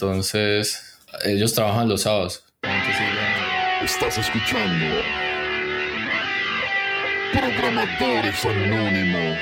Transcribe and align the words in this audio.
Entonces, 0.00 0.96
ellos 1.24 1.52
trabajan 1.54 1.88
los 1.88 2.02
sábados. 2.02 2.44
Estás 3.82 4.16
escuchando 4.16 4.94
Programadores 7.32 8.44
Anónimos. 8.44 9.38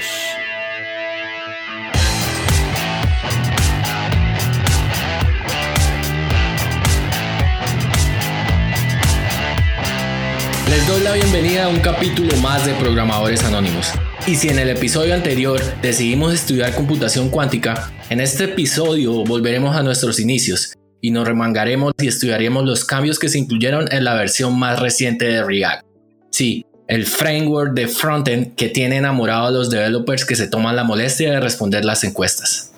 Les 10.71 10.87
doy 10.87 11.03
la 11.03 11.13
bienvenida 11.13 11.65
a 11.67 11.69
un 11.69 11.81
capítulo 11.81 12.35
más 12.39 12.65
de 12.65 12.73
Programadores 12.77 13.45
Anónimos. 13.45 13.93
Y 14.27 14.35
si 14.35 14.49
en 14.49 14.59
el 14.59 14.69
episodio 14.71 15.15
anterior 15.15 15.61
decidimos 15.83 16.35
estudiar 16.35 16.75
computación 16.75 17.31
cuántica, 17.31 17.93
en 18.11 18.21
este 18.21 18.45
episodio 18.45 19.23
volveremos 19.23 19.77
a 19.77 19.85
nuestros 19.85 20.19
inicios 20.19 20.75
y 21.01 21.13
nos 21.13 21.29
remangaremos 21.29 21.93
y 21.97 22.09
estudiaremos 22.09 22.65
los 22.65 22.85
cambios 22.85 23.21
que 23.21 23.29
se 23.29 23.39
incluyeron 23.39 23.87
en 23.93 24.03
la 24.03 24.15
versión 24.15 24.59
más 24.59 24.81
reciente 24.81 25.27
de 25.27 25.45
React. 25.45 25.87
Sí, 26.33 26.67
el 26.89 27.07
framework 27.07 27.75
de 27.75 27.87
frontend 27.87 28.57
que 28.57 28.69
tiene 28.69 28.97
enamorado 28.97 29.47
a 29.47 29.51
los 29.53 29.71
developers 29.71 30.25
que 30.25 30.35
se 30.35 30.49
toman 30.49 30.75
la 30.75 30.83
molestia 30.83 31.31
de 31.31 31.39
responder 31.39 31.85
las 31.85 32.03
encuestas. 32.03 32.73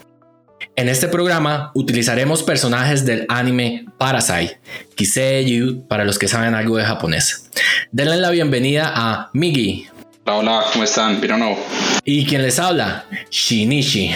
En 0.76 0.90
este 0.90 1.08
programa 1.08 1.72
utilizaremos 1.74 2.42
personajes 2.42 3.06
del 3.06 3.24
anime 3.30 3.86
Parasite, 3.98 4.60
Kiseyu 4.94 5.88
para 5.88 6.04
los 6.04 6.18
que 6.18 6.28
saben 6.28 6.54
algo 6.54 6.76
de 6.76 6.84
japonés. 6.84 7.48
Denle 7.90 8.18
la 8.18 8.28
bienvenida 8.28 8.92
a 8.94 9.30
Migi. 9.32 9.88
Hola, 10.30 10.62
¿cómo 10.72 10.84
están? 10.84 11.18
no. 11.38 11.56
Y 12.04 12.26
quien 12.26 12.42
les 12.42 12.58
habla, 12.58 13.06
Shinichi. 13.30 14.10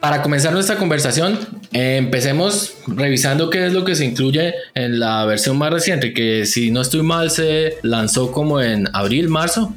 Para 0.00 0.22
comenzar 0.22 0.54
nuestra 0.54 0.76
conversación, 0.76 1.38
eh, 1.74 1.96
empecemos 1.98 2.78
revisando 2.86 3.50
qué 3.50 3.66
es 3.66 3.74
lo 3.74 3.84
que 3.84 3.94
se 3.94 4.06
incluye 4.06 4.54
en 4.74 4.98
la 4.98 5.26
versión 5.26 5.58
más 5.58 5.70
reciente, 5.70 6.14
que 6.14 6.46
si 6.46 6.70
no 6.70 6.80
estoy 6.80 7.02
mal 7.02 7.30
se 7.30 7.76
lanzó 7.82 8.32
como 8.32 8.62
en 8.62 8.88
abril, 8.94 9.28
marzo, 9.28 9.74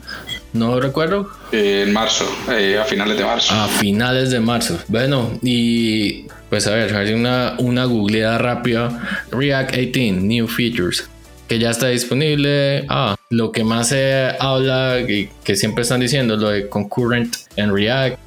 no 0.54 0.80
recuerdo. 0.80 1.30
en 1.52 1.92
marzo, 1.92 2.26
eh, 2.50 2.80
a 2.82 2.86
finales 2.86 3.18
de 3.18 3.26
marzo. 3.26 3.54
A 3.54 3.68
finales 3.68 4.32
de 4.32 4.40
marzo. 4.40 4.80
Bueno, 4.88 5.38
y 5.42 6.28
pues 6.50 6.66
a 6.68 6.72
ver, 6.72 6.96
hay 6.96 7.14
una, 7.14 7.56
una 7.58 7.84
googleada 7.84 8.38
rápida. 8.38 9.26
React 9.32 9.76
18, 9.76 10.22
New 10.22 10.48
Features 10.48 11.10
que 11.48 11.60
ya 11.60 11.70
está 11.72 11.88
disponible. 11.88 12.86
Ah, 12.90 13.16
lo 13.34 13.52
que 13.52 13.64
más 13.64 13.90
se 13.90 14.32
habla 14.40 15.00
y 15.00 15.30
que 15.44 15.56
siempre 15.56 15.82
están 15.82 16.00
diciendo, 16.00 16.38
lo 16.38 16.50
de 16.50 16.70
concurrent 16.70 17.36
en 17.56 17.74
React. 17.74 18.20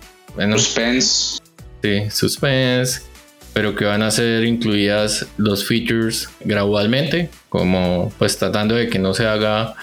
Suspense. 0.52 1.38
Sí, 1.82 2.10
suspense. 2.10 3.02
Pero 3.54 3.74
que 3.74 3.86
van 3.86 4.02
a 4.02 4.10
ser 4.10 4.44
incluidas 4.44 5.26
los 5.38 5.64
features 5.64 6.28
gradualmente, 6.44 7.30
como 7.48 8.12
pues 8.18 8.36
tratando 8.36 8.74
de 8.74 8.88
que 8.88 8.98
no 8.98 9.14
se 9.14 9.26
haga, 9.26 9.74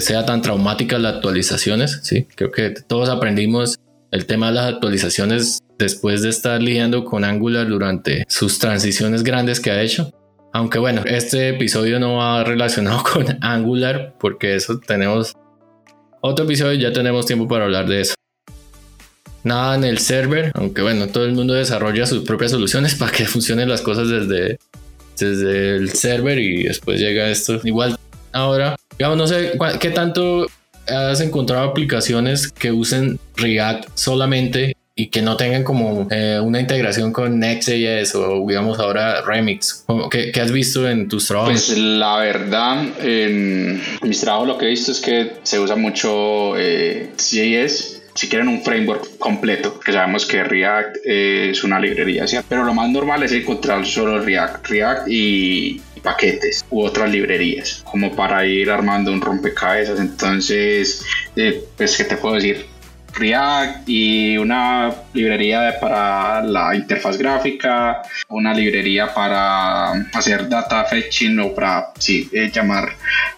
sea 0.00 0.26
tan 0.26 0.42
traumática 0.42 0.98
las 0.98 1.14
actualizaciones. 1.14 2.00
Sí, 2.02 2.26
creo 2.34 2.50
que 2.50 2.70
todos 2.70 3.08
aprendimos 3.08 3.78
el 4.10 4.26
tema 4.26 4.48
de 4.48 4.54
las 4.56 4.74
actualizaciones 4.74 5.60
después 5.78 6.20
de 6.20 6.28
estar 6.28 6.60
lidiando 6.60 7.06
con 7.06 7.24
Angular 7.24 7.66
durante 7.66 8.26
sus 8.28 8.58
transiciones 8.58 9.22
grandes 9.22 9.60
que 9.60 9.70
ha 9.70 9.80
hecho. 9.80 10.12
Aunque 10.52 10.78
bueno, 10.78 11.02
este 11.06 11.48
episodio 11.48 11.98
no 11.98 12.16
va 12.16 12.44
relacionado 12.44 13.02
con 13.12 13.38
Angular 13.40 14.14
porque 14.20 14.54
eso 14.54 14.78
tenemos 14.78 15.34
otro 16.20 16.44
episodio, 16.44 16.78
ya 16.78 16.92
tenemos 16.92 17.26
tiempo 17.26 17.48
para 17.48 17.64
hablar 17.64 17.88
de 17.88 18.02
eso. 18.02 18.14
Nada 19.44 19.74
en 19.74 19.82
el 19.82 19.98
server, 19.98 20.52
aunque 20.54 20.82
bueno, 20.82 21.08
todo 21.08 21.24
el 21.24 21.32
mundo 21.32 21.54
desarrolla 21.54 22.06
sus 22.06 22.24
propias 22.24 22.52
soluciones 22.52 22.94
para 22.98 23.10
que 23.10 23.24
funcionen 23.24 23.68
las 23.68 23.80
cosas 23.80 24.08
desde, 24.08 24.58
desde 25.18 25.76
el 25.76 25.90
server 25.90 26.38
y 26.38 26.64
después 26.64 27.00
llega 27.00 27.28
esto. 27.28 27.58
Igual 27.64 27.98
ahora, 28.32 28.76
digamos, 28.98 29.18
no 29.18 29.26
sé 29.26 29.58
qué 29.80 29.90
tanto 29.90 30.46
has 30.86 31.20
encontrado 31.20 31.68
aplicaciones 31.68 32.52
que 32.52 32.72
usen 32.72 33.18
React 33.36 33.88
solamente 33.94 34.76
y 34.94 35.08
que 35.08 35.22
no 35.22 35.36
tengan 35.36 35.64
como 35.64 36.06
eh, 36.10 36.38
una 36.42 36.60
integración 36.60 37.12
con 37.12 37.38
Next.js 37.38 38.14
o 38.14 38.46
digamos 38.46 38.78
ahora 38.78 39.22
Remix. 39.22 39.84
¿Qué, 40.10 40.32
has 40.40 40.52
visto 40.52 40.88
en 40.88 41.08
tus 41.08 41.28
trabajos? 41.28 41.52
Pues 41.52 41.78
la 41.78 42.18
verdad, 42.18 42.84
en 43.00 43.80
mis 44.02 44.20
trabajos 44.20 44.48
lo 44.48 44.58
que 44.58 44.66
he 44.66 44.68
visto 44.68 44.92
es 44.92 45.00
que 45.00 45.32
se 45.42 45.58
usa 45.58 45.76
mucho 45.76 46.58
eh, 46.58 47.10
JS 47.16 48.02
si 48.14 48.28
quieren 48.28 48.48
un 48.48 48.62
framework 48.62 49.16
completo, 49.18 49.80
que 49.80 49.90
sabemos 49.90 50.26
que 50.26 50.44
React 50.44 50.98
es 51.04 51.64
una 51.64 51.80
librería, 51.80 52.26
pero 52.46 52.62
lo 52.62 52.74
más 52.74 52.90
normal 52.90 53.22
es 53.22 53.32
encontrar 53.32 53.86
solo 53.86 54.20
React, 54.20 54.68
React 54.68 55.08
y 55.08 55.80
paquetes 56.02 56.64
u 56.70 56.82
otras 56.82 57.10
librerías, 57.10 57.82
como 57.84 58.14
para 58.14 58.44
ir 58.44 58.70
armando 58.70 59.12
un 59.12 59.20
rompecabezas. 59.20 59.98
Entonces, 60.00 61.04
eh, 61.36 61.64
pues, 61.76 61.96
¿qué 61.96 62.04
te 62.04 62.16
puedo 62.16 62.34
decir? 62.34 62.66
React 63.14 63.88
y 63.88 64.36
una 64.38 64.94
librería 65.12 65.78
para 65.80 66.42
la 66.42 66.74
interfaz 66.74 67.18
gráfica, 67.18 68.02
una 68.28 68.54
librería 68.54 69.12
para 69.12 69.92
hacer 70.12 70.48
data 70.48 70.84
fetching 70.84 71.38
o 71.40 71.54
para 71.54 71.92
sí, 71.98 72.28
eh, 72.32 72.50
llamar 72.52 72.88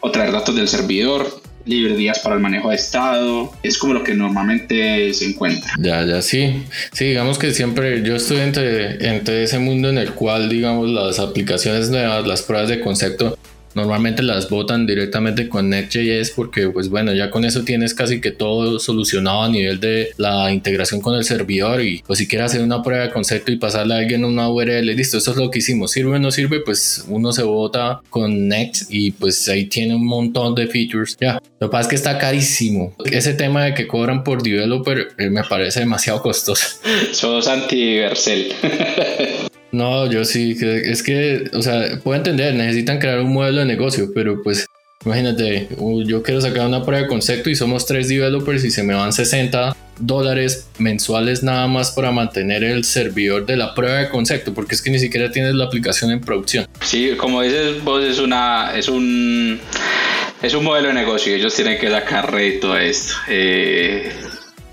o 0.00 0.10
traer 0.10 0.32
datos 0.32 0.54
del 0.54 0.68
servidor, 0.68 1.42
librerías 1.66 2.18
para 2.18 2.36
el 2.36 2.40
manejo 2.40 2.70
de 2.70 2.76
estado, 2.76 3.52
es 3.62 3.78
como 3.78 3.94
lo 3.94 4.04
que 4.04 4.14
normalmente 4.14 5.12
se 5.14 5.26
encuentra. 5.26 5.72
Ya, 5.78 6.04
ya, 6.04 6.20
sí. 6.22 6.64
Sí, 6.92 7.06
digamos 7.06 7.38
que 7.38 7.52
siempre 7.52 8.02
yo 8.02 8.16
estoy 8.16 8.38
entre, 8.38 9.08
entre 9.08 9.44
ese 9.44 9.58
mundo 9.58 9.88
en 9.88 9.98
el 9.98 10.12
cual, 10.12 10.48
digamos, 10.48 10.88
las 10.90 11.18
aplicaciones 11.18 11.90
nuevas, 11.90 12.26
las 12.26 12.42
pruebas 12.42 12.68
de 12.68 12.80
concepto, 12.80 13.33
normalmente 13.74 14.22
las 14.22 14.48
botan 14.48 14.86
directamente 14.86 15.48
con 15.48 15.70
Next.js 15.70 16.30
porque 16.30 16.68
pues 16.68 16.88
bueno, 16.88 17.12
ya 17.12 17.30
con 17.30 17.44
eso 17.44 17.64
tienes 17.64 17.94
casi 17.94 18.20
que 18.20 18.30
todo 18.30 18.78
solucionado 18.78 19.42
a 19.42 19.48
nivel 19.48 19.80
de 19.80 20.10
la 20.16 20.52
integración 20.52 21.00
con 21.00 21.14
el 21.14 21.24
servidor 21.24 21.82
y 21.82 22.02
pues 22.06 22.18
si 22.18 22.28
quieres 22.28 22.46
hacer 22.46 22.62
una 22.62 22.82
prueba 22.82 23.04
de 23.04 23.10
concepto 23.10 23.52
y 23.52 23.56
pasarle 23.56 23.94
a 23.94 23.98
alguien 23.98 24.24
una 24.24 24.48
URL, 24.48 24.86
listo, 24.94 25.18
esto 25.18 25.32
es 25.32 25.36
lo 25.36 25.50
que 25.50 25.58
hicimos, 25.58 25.92
sirve 25.92 26.16
o 26.16 26.18
no 26.18 26.30
sirve, 26.30 26.60
pues 26.60 27.04
uno 27.08 27.32
se 27.32 27.42
bota 27.42 28.00
con 28.10 28.48
Next 28.48 28.90
y 28.90 29.10
pues 29.12 29.48
ahí 29.48 29.66
tiene 29.66 29.94
un 29.94 30.06
montón 30.06 30.54
de 30.54 30.66
features. 30.66 31.16
Ya, 31.20 31.40
lo 31.60 31.68
que 31.68 31.72
pasa 31.72 31.82
es 31.82 31.88
que 31.88 31.96
está 31.96 32.18
carísimo. 32.18 32.94
Ese 33.04 33.34
tema 33.34 33.64
de 33.64 33.74
que 33.74 33.86
cobran 33.86 34.24
por 34.24 34.42
developer 34.42 35.08
eh, 35.18 35.30
me 35.30 35.44
parece 35.44 35.80
demasiado 35.80 36.20
costoso. 36.20 36.64
Sos 37.12 37.48
anti-Vercel. 37.48 38.52
No, 39.74 40.08
yo 40.08 40.24
sí, 40.24 40.56
es 40.60 41.02
que, 41.02 41.50
o 41.52 41.60
sea, 41.60 41.98
puedo 42.04 42.16
entender, 42.16 42.54
necesitan 42.54 43.00
crear 43.00 43.18
un 43.18 43.32
modelo 43.32 43.58
de 43.58 43.66
negocio, 43.66 44.12
pero 44.14 44.40
pues 44.40 44.66
imagínate, 45.04 45.68
yo 46.06 46.22
quiero 46.22 46.40
sacar 46.40 46.68
una 46.68 46.84
prueba 46.84 47.02
de 47.02 47.08
concepto 47.08 47.50
y 47.50 47.56
somos 47.56 47.84
tres 47.84 48.08
developers 48.08 48.64
y 48.64 48.70
se 48.70 48.84
me 48.84 48.94
van 48.94 49.12
60 49.12 49.76
dólares 49.98 50.68
mensuales 50.78 51.42
nada 51.42 51.66
más 51.66 51.90
para 51.90 52.12
mantener 52.12 52.62
el 52.62 52.84
servidor 52.84 53.46
de 53.46 53.56
la 53.56 53.74
prueba 53.74 53.98
de 53.98 54.10
concepto, 54.10 54.54
porque 54.54 54.76
es 54.76 54.82
que 54.82 54.90
ni 54.90 55.00
siquiera 55.00 55.32
tienes 55.32 55.56
la 55.56 55.64
aplicación 55.64 56.12
en 56.12 56.20
producción. 56.20 56.68
Sí, 56.80 57.10
como 57.16 57.42
dices 57.42 57.82
vos, 57.82 58.04
es 58.04 58.20
una, 58.20 58.76
es 58.76 58.88
un, 58.88 59.60
es 60.40 60.54
un 60.54 60.62
modelo 60.62 60.86
de 60.86 60.94
negocio, 60.94 61.34
ellos 61.34 61.52
tienen 61.52 61.80
que 61.80 61.90
sacar 61.90 62.30
todo 62.60 62.78
esto. 62.78 63.16
Eh, 63.26 64.12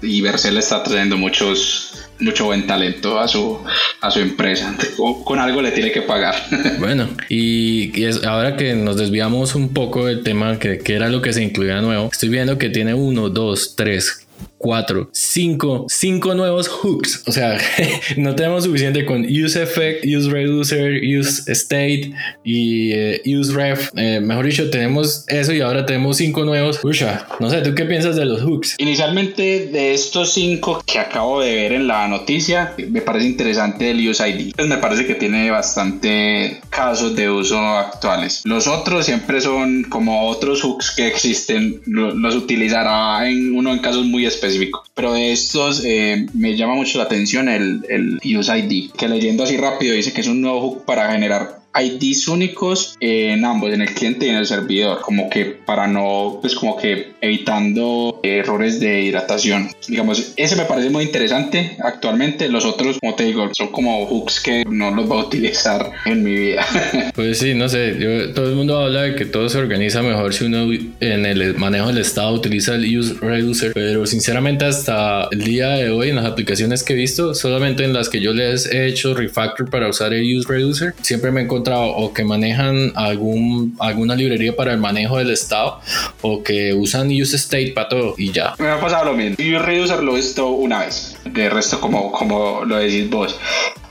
y 0.04 0.22
Vercel 0.22 0.58
está 0.58 0.84
trayendo 0.84 1.18
muchos 1.18 1.91
mucho 2.22 2.46
buen 2.46 2.66
talento 2.68 3.20
a 3.20 3.28
su, 3.28 3.60
a 4.00 4.12
su 4.12 4.20
empresa. 4.20 4.76
Con, 5.24 5.40
algo 5.40 5.62
le 5.62 5.72
tiene 5.72 5.92
que 5.92 6.02
pagar. 6.02 6.36
Bueno, 6.80 7.10
y, 7.30 7.92
ahora 8.26 8.56
que 8.58 8.74
nos 8.74 8.98
desviamos 8.98 9.56
un 9.56 9.70
poco 9.74 10.06
del 10.06 10.24
tema, 10.24 10.58
que, 10.58 10.80
que 10.80 10.96
era 10.96 11.10
lo 11.10 11.22
que 11.22 11.32
se 11.34 11.44
incluía 11.44 11.82
nuevo, 11.82 12.10
estoy 12.12 12.30
viendo 12.30 12.58
que 12.58 12.70
tiene 12.70 12.94
uno, 12.94 13.30
dos, 13.30 13.76
tres, 13.76 14.26
4, 14.62 15.10
5, 15.12 15.86
5 15.90 16.36
nuevos 16.36 16.68
hooks. 16.70 17.24
O 17.26 17.32
sea, 17.32 17.58
no 18.18 18.36
tenemos 18.36 18.64
suficiente 18.64 19.06
con 19.06 19.26
use 19.26 19.62
effect, 19.62 20.06
use 20.06 20.30
reducer, 20.30 21.02
use 21.04 21.52
state 21.52 22.14
y 22.44 22.92
eh, 22.94 23.22
use 23.26 23.52
ref. 23.54 23.90
Eh, 23.96 24.20
mejor 24.22 24.46
dicho, 24.46 24.70
tenemos 24.70 25.26
eso 25.28 25.52
y 25.54 25.62
ahora 25.62 25.86
tenemos 25.86 26.18
5 26.18 26.46
nuevos. 26.46 26.80
Usha, 26.84 27.28
no 27.40 27.50
sé, 27.50 27.62
¿tú 27.62 27.74
qué 27.74 27.86
piensas 27.86 28.16
de 28.16 28.26
los 28.26 28.42
hooks? 28.42 28.76
Inicialmente, 28.78 29.68
de 29.72 29.94
estos 29.94 30.32
5 30.34 30.84
que 30.86 31.00
acabo 31.00 31.42
de 31.42 31.56
ver 31.56 31.74
en 31.74 31.88
la 31.88 32.08
noticia, 32.08 32.76
me 32.90 33.02
parece 33.02 33.26
interesante 33.26 33.92
el 33.92 34.08
use 34.08 34.30
ID. 34.30 34.54
Pues 34.56 34.68
me 34.68 34.78
parece 34.78 35.08
que 35.08 35.16
tiene 35.16 35.50
bastante 35.50 36.62
casos 36.70 37.16
de 37.16 37.30
uso 37.30 37.58
actuales. 37.58 38.42
Los 38.46 38.68
otros 38.68 39.06
siempre 39.08 39.42
son 39.42 39.84
como 39.86 40.28
otros 40.28 40.62
hooks 40.62 40.92
que 40.96 41.08
existen, 41.08 41.82
los 41.86 42.36
utilizará 42.36 43.28
en 43.28 43.56
uno 43.56 43.72
en 43.74 43.80
casos 43.80 44.06
muy 44.06 44.26
específicos 44.26 44.51
pero 44.94 45.14
de 45.14 45.32
estos 45.32 45.84
eh, 45.86 46.28
me 46.34 46.56
llama 46.56 46.76
mucho 46.76 46.98
la 46.98 47.06
atención 47.06 47.50
el, 47.50 47.86
el 47.90 48.38
Use 48.38 48.58
ID, 48.58 48.92
que 48.92 49.08
leyendo 49.08 49.44
así 49.44 49.58
rápido 49.58 49.96
dice 49.96 50.14
que 50.14 50.22
es 50.22 50.28
un 50.28 50.42
nuevo 50.42 50.62
hook 50.62 50.86
para 50.86 51.12
generar 51.12 51.61
IDs 51.80 52.28
únicos 52.28 52.98
en 53.00 53.46
ambos, 53.46 53.74
en 53.74 53.82
el 53.82 53.94
cliente 53.94 54.26
y 54.26 54.30
en 54.30 54.36
el 54.36 54.46
servidor, 54.46 55.02
como 55.02 55.30
que 55.30 55.46
para 55.46 55.88
no, 55.88 56.40
pues 56.42 56.56
como 56.56 56.78
que 56.78 57.14
evitando 57.22 58.20
errores 58.24 58.80
de 58.80 59.02
hidratación. 59.02 59.70
Digamos, 59.88 60.34
ese 60.36 60.56
me 60.56 60.66
parece 60.66 60.90
muy 60.90 61.04
interesante 61.04 61.78
actualmente. 61.84 62.50
Los 62.50 62.66
otros, 62.66 62.98
como 63.00 63.16
te 63.16 63.24
digo, 63.26 63.50
son 63.54 63.70
como 63.72 64.06
hooks 64.06 64.40
que 64.40 64.64
no 64.70 64.92
los 64.92 65.08
voy 65.08 65.22
a 65.22 65.26
utilizar 65.28 65.92
en 66.06 66.24
mi 66.24 66.34
vida. 66.34 66.66
Pues 67.14 67.40
sí, 67.40 67.54
no 67.54 67.68
sé, 67.68 67.94
todo 68.34 68.50
el 68.50 68.56
mundo 68.56 68.80
habla 68.80 69.04
de 69.04 69.16
que 69.16 69.26
todo 69.26 69.50
se 69.50 69.58
organiza 69.58 70.02
mejor 70.02 70.34
si 70.34 70.46
uno 70.46 70.72
en 70.72 71.26
el 71.26 71.56
manejo 71.56 71.88
del 71.88 72.00
estado 72.00 72.34
utiliza 72.34 72.76
el 72.76 72.98
use 72.98 73.16
reducer, 73.22 73.74
pero 73.74 74.06
sinceramente 74.06 74.66
hasta 74.66 75.28
el 75.32 75.44
día 75.44 75.70
de 75.72 75.90
hoy 75.90 76.10
en 76.10 76.16
las 76.16 76.26
aplicaciones 76.26 76.84
que 76.84 76.94
he 76.94 76.96
visto, 76.96 77.34
solamente 77.36 77.84
en 77.84 77.94
las 77.94 78.10
que 78.10 78.22
yo 78.22 78.34
les 78.34 78.66
he 78.66 78.88
hecho 78.88 79.14
refactor 79.14 79.70
para 79.70 79.90
usar 79.90 80.14
el 80.14 80.38
use 80.38 80.48
reducer, 80.48 80.94
siempre 81.02 81.32
me 81.32 81.42
he 81.42 81.44
o 81.70 82.14
que 82.14 82.24
manejan 82.24 82.92
algún, 82.96 83.76
alguna 83.80 84.16
librería 84.16 84.56
para 84.56 84.74
el 84.74 84.80
manejo 84.80 85.18
del 85.18 85.32
estado 85.32 85.80
o 86.22 86.44
que 86.44 86.74
usan 86.74 87.08
use 87.08 87.36
state 87.36 87.72
para 87.74 87.90
todo 87.90 88.16
y 88.18 88.32
ya. 88.32 88.56
Me 88.60 88.70
ha 88.70 88.80
pasado 88.80 89.06
lo 89.06 89.14
mismo. 89.14 89.36
He 89.38 90.14
visto 90.14 90.48
una 90.50 90.80
vez. 90.80 91.11
De 91.34 91.50
resto, 91.50 91.80
como, 91.80 92.12
como 92.12 92.66
lo 92.66 92.78
decís 92.78 93.10
vos, 93.10 93.40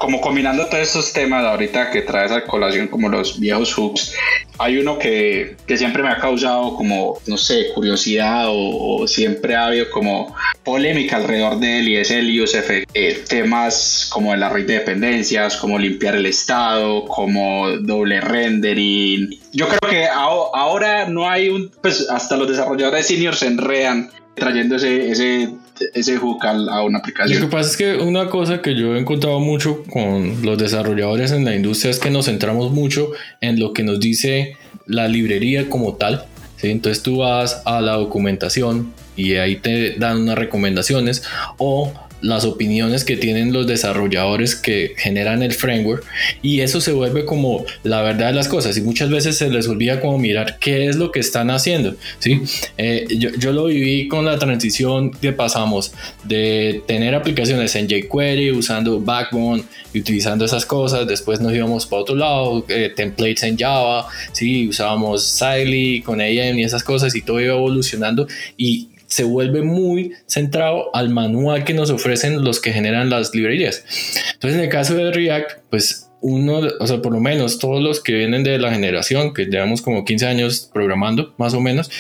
como 0.01 0.21
combinando 0.21 0.65
todos 0.67 0.83
estos 0.83 1.13
temas 1.13 1.45
ahorita 1.45 1.91
que 1.91 2.01
traes 2.01 2.33
a 2.33 2.45
colación 2.45 2.89
como 2.89 3.11
los 3.11 3.39
viejos 3.39 3.75
hooks, 3.75 4.15
hay 4.59 4.79
uno 4.79 4.99
que, 4.99 5.57
que 5.67 5.77
siempre 5.77 6.03
me 6.03 6.09
ha 6.09 6.17
causado 6.17 6.75
como, 6.75 7.19
no 7.27 7.37
sé, 7.37 7.73
curiosidad 7.75 8.47
o, 8.49 9.07
siempre 9.07 9.57
ha 9.57 9.67
habido 9.67 9.91
como 9.91 10.35
polémica 10.65 11.17
alrededor 11.17 11.59
de 11.61 11.81
él 11.81 11.89
y 11.89 11.97
es 11.97 12.11
el 12.11 12.41
USF. 12.41 12.71
Eh, 12.95 13.25
temas 13.29 14.09
como 14.11 14.35
la 14.37 14.49
red 14.49 14.67
de 14.67 14.75
dependencias, 14.75 15.57
como 15.57 15.79
limpiar 15.79 16.17
el 16.17 16.27
estado, 16.27 17.05
como 17.05 17.71
doble 17.71 18.21
rendering. 18.21 19.31
Yo 19.53 19.69
creo 19.69 19.81
que 19.91 20.07
ahora 20.07 21.07
no 21.07 21.29
hay 21.29 21.49
un, 21.49 21.71
pues 21.83 22.09
hasta 22.11 22.37
los 22.37 22.49
desarrolladores 22.49 23.07
seniors 23.07 23.39
se 23.39 23.47
enredan 23.47 24.11
trayendo 24.41 24.75
ese, 24.75 25.11
ese, 25.11 25.55
ese 25.95 26.17
hook 26.17 26.45
a, 26.45 26.83
una 26.83 26.99
aplicación. 26.99 27.41
Lo 27.41 27.47
que 27.47 27.53
pasa 27.53 27.71
es 27.71 27.77
que 27.77 27.95
una 28.03 28.29
cosa 28.29 28.61
que 28.61 28.75
yo 28.75 28.97
he 28.97 28.99
encontrado 28.99 29.39
mucho 29.39 29.85
con 29.85 30.43
los 30.43 30.59
desarrolladores 30.59 31.31
en 31.31 31.45
la 31.45 31.55
industria 31.55 31.93
es 31.93 32.01
que 32.01 32.11
nos 32.11 32.27
centramos 32.27 32.73
mucho 32.73 33.13
en 33.41 33.61
lo 33.61 33.73
que 33.73 33.85
nos 33.85 34.01
dice 34.01 34.57
la 34.87 35.07
librería 35.07 35.69
como 35.69 35.95
tal. 35.95 36.25
¿sí? 36.57 36.71
Entonces 36.71 37.05
tú 37.05 37.19
vas 37.19 37.63
a 37.65 37.81
la 37.81 37.93
documentación 37.93 38.93
y 39.15 39.35
ahí 39.35 39.57
te 39.57 39.97
dan 39.99 40.23
unas 40.23 40.37
recomendaciones 40.37 41.23
o 41.59 41.93
las 42.20 42.44
opiniones 42.44 43.05
que 43.05 43.17
tienen 43.17 43.52
los 43.52 43.67
desarrolladores 43.67 44.55
que 44.55 44.94
generan 44.96 45.43
el 45.43 45.52
framework 45.52 46.05
y 46.43 46.61
eso 46.61 46.81
se 46.81 46.93
vuelve 46.93 47.25
como 47.25 47.64
la 47.82 48.02
verdad 48.02 48.28
de 48.28 48.34
las 48.34 48.49
cosas 48.49 48.76
y 48.76 48.82
muchas 48.82 49.11
veces 49.11 49.37
se 49.37 49.49
les 49.49 49.69
olvida 49.69 50.00
como 50.00 50.19
mirar 50.19 50.58
qué 50.58 50.87
es 50.88 50.96
lo 50.96 51.12
que 51.12 51.20
están 51.20 51.50
haciendo 51.50 51.94
¿sí? 52.19 52.43
Eh, 52.78 53.06
yo, 53.19 53.31
yo, 53.38 53.52
lo 53.52 53.67
viví 53.67 54.08
con 54.08 54.25
la 54.25 54.38
transición 54.38 55.11
que 55.11 55.32
pasamos 55.32 55.93
de 56.25 56.82
tener 56.87 57.14
aplicaciones 57.14 57.75
en 57.76 57.88
jQuery 57.88 58.52
usando 58.52 59.00
Backbone 59.00 59.64
y 59.93 60.00
utilizando 60.00 60.44
esas 60.44 60.67
cosas 60.67 61.06
después 61.06 61.40
nos 61.40 61.52
íbamos 61.55 61.87
para 61.87 62.02
otro 62.02 62.14
lado 62.14 62.64
eh, 62.69 62.93
templates 62.94 63.43
en 63.44 63.56
Java 63.56 64.06
¿sí? 64.32 64.69
usábamos 64.69 65.25
Siley 65.25 66.02
con 66.02 66.20
AM 66.20 66.58
y 66.58 66.64
esas 66.64 66.82
cosas 66.82 67.14
y 67.14 67.22
todo 67.22 67.40
iba 67.40 67.55
evolucionando 67.55 68.26
y 68.56 68.88
se 69.11 69.25
vuelve 69.25 69.62
muy 69.62 70.12
centrado 70.27 70.95
al 70.95 71.11
manual 71.11 71.65
que 71.65 71.75
nos 71.75 71.91
ofrecen 71.91 72.43
los 72.45 72.61
que 72.61 72.73
generan 72.73 73.11
las 73.11 73.35
librerías. 73.35 73.85
Entonces, 74.33 74.59
en 74.59 74.65
el 74.65 74.71
caso 74.71 74.95
de 74.95 75.11
React, 75.11 75.59
pues 75.69 76.07
uno, 76.23 76.61
o 76.79 76.87
sea, 76.87 77.01
por 77.01 77.12
lo 77.12 77.21
menos 77.21 77.59
todos 77.59 77.83
los 77.83 78.01
que 78.01 78.12
vienen 78.12 78.45
de 78.45 78.59
la 78.59 78.71
generación, 78.71 79.33
que 79.33 79.47
llevamos 79.47 79.83
como 79.83 80.05
15 80.05 80.27
años 80.27 80.71
programando, 80.73 81.35
más 81.39 81.55
o 81.55 81.61
menos, 81.61 81.91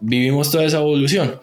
vivimos 0.00 0.50
toda 0.50 0.64
esa 0.64 0.78
evolución. 0.78 1.40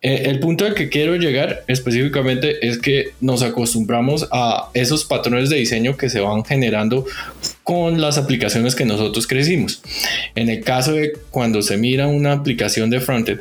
Eh, 0.00 0.22
el 0.26 0.40
punto 0.40 0.64
al 0.64 0.74
que 0.74 0.88
quiero 0.88 1.16
llegar 1.16 1.64
específicamente 1.68 2.66
es 2.66 2.78
que 2.78 3.10
nos 3.20 3.42
acostumbramos 3.42 4.26
a 4.32 4.70
esos 4.74 5.04
patrones 5.04 5.50
de 5.50 5.56
diseño 5.56 5.96
que 5.96 6.08
se 6.08 6.20
van 6.20 6.44
generando 6.44 7.04
con 7.66 8.00
las 8.00 8.16
aplicaciones 8.16 8.76
que 8.76 8.84
nosotros 8.84 9.26
crecimos. 9.26 9.82
En 10.36 10.48
el 10.50 10.62
caso 10.62 10.92
de 10.92 11.14
cuando 11.32 11.62
se 11.62 11.76
mira 11.76 12.06
una 12.06 12.30
aplicación 12.30 12.90
de 12.90 13.00
frontend, 13.00 13.40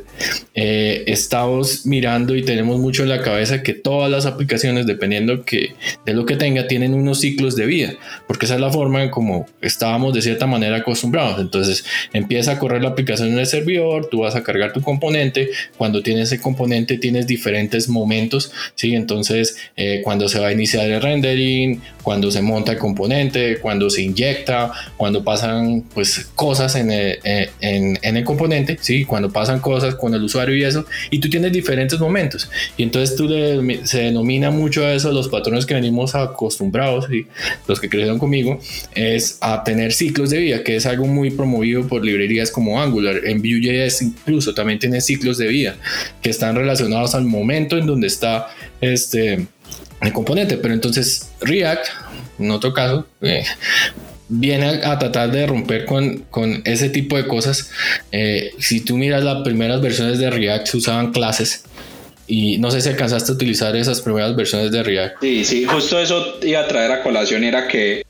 eh, 0.56 1.04
estamos 1.06 1.86
mirando 1.86 2.36
y 2.36 2.42
tenemos 2.42 2.80
mucho 2.80 3.04
en 3.04 3.10
la 3.10 3.22
cabeza 3.22 3.62
que 3.62 3.74
todas 3.74 4.10
las 4.10 4.26
aplicaciones, 4.26 4.88
dependiendo 4.88 5.46
que, 5.46 5.76
de 6.08 6.14
lo 6.16 6.26
que 6.26 6.38
tenga, 6.38 6.66
tienen 6.66 6.96
unos 6.96 7.20
ciclos 7.20 7.56
de 7.56 7.68
vida, 7.68 7.94
porque 8.26 8.48
esa 8.48 8.56
es 8.56 8.62
la 8.62 8.72
forma 8.72 9.04
en 9.04 9.12
como 9.12 9.46
estábamos 9.62 10.16
de 10.16 10.24
cierta 10.24 10.48
manera 10.48 10.78
acostumbrados. 10.78 11.40
Entonces 11.40 11.86
empieza 12.12 12.54
a 12.54 12.58
correr 12.58 12.82
la 12.82 12.90
aplicación 12.90 13.30
en 13.30 13.38
el 13.38 13.46
servidor, 13.46 14.10
tú 14.10 14.22
vas 14.22 14.36
a 14.36 14.42
cargar 14.42 14.74
tu 14.74 14.82
componente, 14.82 15.52
cuando 15.78 16.02
tienes 16.02 16.32
ese 16.32 16.42
componente 16.42 16.98
tienes 16.98 17.28
diferentes 17.28 17.88
momentos, 17.90 18.52
¿sí? 18.74 18.96
Entonces 18.96 19.56
eh, 19.78 20.02
cuando 20.04 20.28
se 20.28 20.40
va 20.40 20.48
a 20.48 20.52
iniciar 20.52 20.90
el 20.90 21.00
rendering, 21.00 21.80
cuando 22.02 22.32
se 22.32 22.42
monta 22.42 22.72
el 22.72 22.80
componente, 22.80 23.60
cuando 23.60 23.92
se 23.92 24.15
inyecta, 24.16 24.72
cuando 24.98 25.24
pasan 25.24 25.84
pues 25.94 26.30
cosas 26.36 26.76
en 26.76 26.92
el, 26.92 27.20
eh, 27.24 27.50
en, 27.60 28.00
en 28.02 28.18
el 28.18 28.24
componente, 28.24 28.78
¿sí? 28.82 29.06
cuando 29.06 29.32
pasan 29.32 29.60
cosas 29.60 29.96
con 29.96 30.14
el 30.14 30.24
usuario 30.24 30.56
y 30.56 30.64
eso, 30.64 30.86
y 31.12 31.20
tú 31.20 31.30
tienes 31.30 31.52
diferentes 31.52 32.00
momentos. 32.00 32.50
Y 32.78 32.84
entonces 32.84 33.16
tú 33.16 33.28
le, 33.28 33.86
se 33.86 34.04
denomina 34.04 34.52
mucho 34.52 34.86
a 34.86 34.94
eso 34.94 35.12
los 35.12 35.28
patrones 35.28 35.66
que 35.66 35.74
venimos 35.74 36.16
acostumbrados, 36.16 37.12
y 37.12 37.28
los 37.68 37.80
que 37.80 37.90
crecieron 37.90 38.20
conmigo, 38.20 38.60
es 38.94 39.38
a 39.42 39.64
tener 39.64 39.92
ciclos 39.94 40.30
de 40.30 40.40
vida, 40.40 40.64
que 40.64 40.76
es 40.76 40.86
algo 40.86 41.06
muy 41.06 41.32
promovido 41.32 41.88
por 41.88 42.04
librerías 42.04 42.52
como 42.52 42.82
Angular. 42.82 43.22
En 43.26 43.42
Vue.js 43.42 44.02
incluso 44.02 44.54
también 44.54 44.80
tiene 44.80 45.02
ciclos 45.02 45.38
de 45.38 45.48
vida 45.48 45.76
que 46.22 46.30
están 46.30 46.56
relacionados 46.56 47.16
al 47.16 47.26
momento 47.26 47.78
en 47.78 47.86
donde 47.86 48.08
está 48.08 48.48
este 48.82 49.48
el 50.02 50.14
componente. 50.14 50.58
Pero 50.58 50.74
entonces 50.74 51.30
React 51.42 51.88
en 52.40 52.52
otro 52.52 52.74
caso, 52.74 53.06
eh, 53.22 53.44
viene 54.28 54.66
a, 54.84 55.00
tratar 55.00 55.32
de 55.32 55.46
romper 55.48 55.86
con, 55.86 56.26
con, 56.30 56.62
ese 56.66 56.90
tipo 56.90 57.18
de 57.18 57.28
cosas. 57.28 57.72
Eh, 58.12 58.52
si 58.60 58.82
tú 58.82 58.98
miras 58.98 59.24
las 59.24 59.44
primeras 59.44 59.82
versiones 59.82 60.20
de 60.20 60.30
React, 60.30 60.68
se 60.68 60.78
usaban 60.78 61.12
clases. 61.12 61.64
Y 62.28 62.58
no 62.58 62.72
sé 62.72 62.82
si 62.82 62.90
alcanzaste 62.90 63.32
a 63.32 63.36
utilizar 63.36 63.76
esas 63.76 64.02
primeras 64.02 64.36
versiones 64.36 64.72
de 64.72 64.84
React. 64.84 65.22
Sí, 65.22 65.46
sí, 65.46 65.66
justo 65.66 66.00
eso 66.00 66.40
iba 66.42 66.62
a 66.62 66.68
traer 66.68 66.92
a 66.92 67.04
colación, 67.04 67.44
era 67.44 67.68
que 67.68 68.04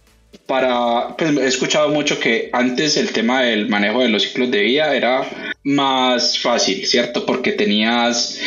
para, 0.46 1.16
pues 1.18 1.36
he 1.38 1.48
escuchado 1.48 1.90
mucho 1.90 2.20
que 2.20 2.50
antes 2.54 2.98
el 2.98 3.12
tema 3.12 3.42
del 3.42 3.68
manejo 3.68 4.02
de 4.02 4.10
los 4.10 4.24
ciclos 4.24 4.52
de 4.52 4.62
vida 4.62 4.96
era 4.96 5.28
más 5.64 6.40
fácil, 6.40 6.86
¿cierto? 6.86 7.26
Porque 7.26 7.52
tenías 7.52 8.40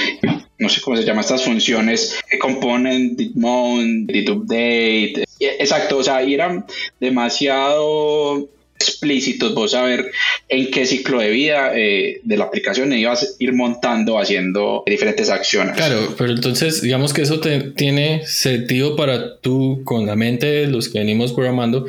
no 0.59 0.69
sé 0.69 0.81
cómo 0.81 0.97
se 0.97 1.05
llama 1.05 1.21
estas 1.21 1.45
funciones 1.45 2.19
que 2.29 2.39
componen 2.39 3.17
did 3.17 3.35
mount, 3.35 4.11
did 4.11 4.29
update. 4.29 5.25
Exacto, 5.41 5.99
o 5.99 6.05
sea, 6.05 6.21
eran 6.23 6.65
demasiado 7.01 8.49
explícitos 8.79 9.55
vos 9.55 9.73
saber 9.73 10.11
en 10.49 10.71
qué 10.71 10.87
ciclo 10.87 11.21
de 11.21 11.31
vida 11.31 11.73
eh, 11.75 12.21
de 12.23 12.37
la 12.37 12.45
aplicación 12.45 12.93
ibas 12.93 13.23
a 13.23 13.27
ir 13.39 13.53
montando 13.53 14.19
haciendo 14.19 14.85
diferentes 14.87 15.31
acciones. 15.31 15.77
Claro, 15.77 16.15
pero 16.17 16.33
entonces 16.33 16.81
digamos 16.81 17.13
que 17.13 17.23
eso 17.23 17.41
te, 17.41 17.73
tiene 17.73 18.25
sentido 18.27 18.95
para 18.95 19.39
tú 19.39 19.83
con 19.85 20.07
la 20.07 20.17
mente 20.17 20.47
de 20.47 20.67
los 20.69 20.89
que 20.89 21.01
venimos 21.01 21.33
programando 21.33 21.87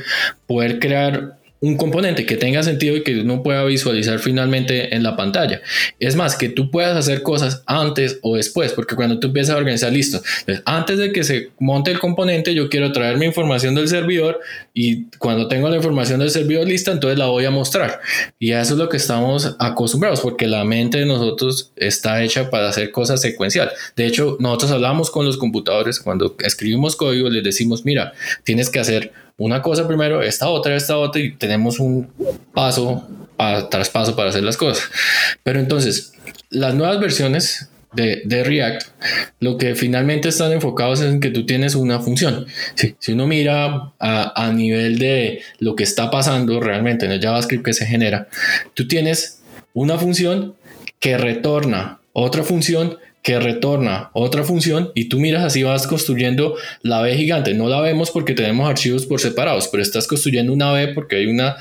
poder 0.47 0.79
crear 0.79 1.38
un 1.61 1.75
componente 1.75 2.25
que 2.25 2.37
tenga 2.37 2.63
sentido 2.63 2.95
y 2.95 3.03
que 3.03 3.19
uno 3.19 3.43
pueda 3.43 3.63
visualizar 3.65 4.19
finalmente 4.19 4.95
en 4.95 5.03
la 5.03 5.17
pantalla. 5.17 5.61
Es 5.99 6.15
más, 6.15 6.35
que 6.35 6.49
tú 6.49 6.71
puedas 6.71 6.95
hacer 6.95 7.21
cosas 7.21 7.63
antes 7.65 8.19
o 8.21 8.37
después, 8.37 8.71
porque 8.71 8.95
cuando 8.95 9.19
tú 9.19 9.27
empiezas 9.27 9.55
a 9.55 9.57
organizar, 9.57 9.91
listo, 9.91 10.21
antes 10.65 10.97
de 10.97 11.11
que 11.11 11.23
se 11.23 11.49
monte 11.59 11.91
el 11.91 11.99
componente, 11.99 12.53
yo 12.53 12.69
quiero 12.69 12.91
traer 12.91 13.17
mi 13.17 13.25
información 13.25 13.75
del 13.75 13.89
servidor 13.89 14.39
y 14.73 15.05
cuando 15.17 15.47
tengo 15.47 15.67
la 15.69 15.75
información 15.75 16.19
del 16.19 16.29
servidor 16.29 16.67
lista, 16.67 16.91
entonces 16.91 17.19
la 17.19 17.25
voy 17.25 17.45
a 17.45 17.51
mostrar. 17.51 17.99
Y 18.39 18.51
eso 18.51 18.73
es 18.73 18.79
lo 18.79 18.87
que 18.87 18.97
estamos 18.97 19.55
acostumbrados, 19.59 20.21
porque 20.21 20.47
la 20.47 20.63
mente 20.63 20.99
de 20.99 21.05
nosotros 21.05 21.71
está 21.75 22.23
hecha 22.23 22.49
para 22.49 22.69
hacer 22.69 22.91
cosas 22.91 23.21
secuencial. 23.21 23.71
De 23.95 24.05
hecho, 24.05 24.37
nosotros 24.39 24.71
hablamos 24.71 25.11
con 25.11 25.25
los 25.25 25.37
computadores, 25.37 25.99
cuando 25.99 26.35
escribimos 26.39 26.95
código, 26.95 27.29
les 27.29 27.43
decimos, 27.43 27.83
mira, 27.83 28.13
tienes 28.43 28.69
que 28.69 28.79
hacer 28.79 29.11
una 29.39 29.61
cosa 29.61 29.87
primero, 29.87 30.21
esta 30.21 30.49
otra, 30.49 30.75
esta 30.75 30.97
otra, 30.97 31.21
y 31.21 31.31
tenemos 31.31 31.79
un 31.79 32.07
paso 32.53 33.07
tras 33.71 33.89
paso 33.89 34.15
para 34.15 34.29
hacer 34.29 34.43
las 34.43 34.57
cosas. 34.57 34.89
Pero 35.43 35.59
entonces, 35.59 36.13
las 36.49 36.75
nuevas 36.75 36.99
versiones 36.99 37.69
de, 37.93 38.21
de, 38.25 38.43
React, 38.43 38.83
lo 39.39 39.57
que 39.57 39.75
finalmente 39.75 40.29
están 40.29 40.51
enfocados 40.51 41.01
es 41.01 41.11
en 41.11 41.19
que 41.21 41.31
tú 41.31 41.45
tienes 41.45 41.73
una 41.73 41.99
función. 41.99 42.45
si 42.75 43.13
uno 43.13 43.25
mira 43.25 43.93
a, 43.97 44.45
a, 44.45 44.51
nivel 44.51 44.99
de 44.99 45.41
lo 45.59 45.75
que 45.75 45.83
está 45.83 46.11
pasando 46.11 46.59
realmente 46.59 47.05
en 47.05 47.13
el 47.13 47.21
JavaScript 47.21 47.65
que 47.65 47.73
se 47.73 47.85
genera, 47.85 48.27
tú 48.73 48.87
tienes 48.87 49.41
una 49.73 49.97
función 49.97 50.55
que 50.99 51.17
retorna 51.17 51.99
otra 52.13 52.43
función 52.43 52.97
que 53.21 53.39
retorna 53.39 54.09
otra 54.13 54.43
función 54.43 54.91
y 54.95 55.09
tú 55.09 55.19
miras 55.19 55.43
así 55.43 55.63
vas 55.63 55.87
construyendo 55.87 56.55
la 56.81 57.01
B 57.01 57.15
gigante. 57.15 57.53
No 57.53 57.67
la 57.67 57.81
vemos 57.81 58.11
porque 58.11 58.33
tenemos 58.33 58.69
archivos 58.69 59.05
por 59.05 59.19
separados, 59.19 59.67
pero 59.67 59.83
estás 59.83 60.07
construyendo 60.07 60.53
una 60.53 60.71
B 60.71 60.89
porque 60.89 61.17
hay 61.17 61.25
una 61.25 61.57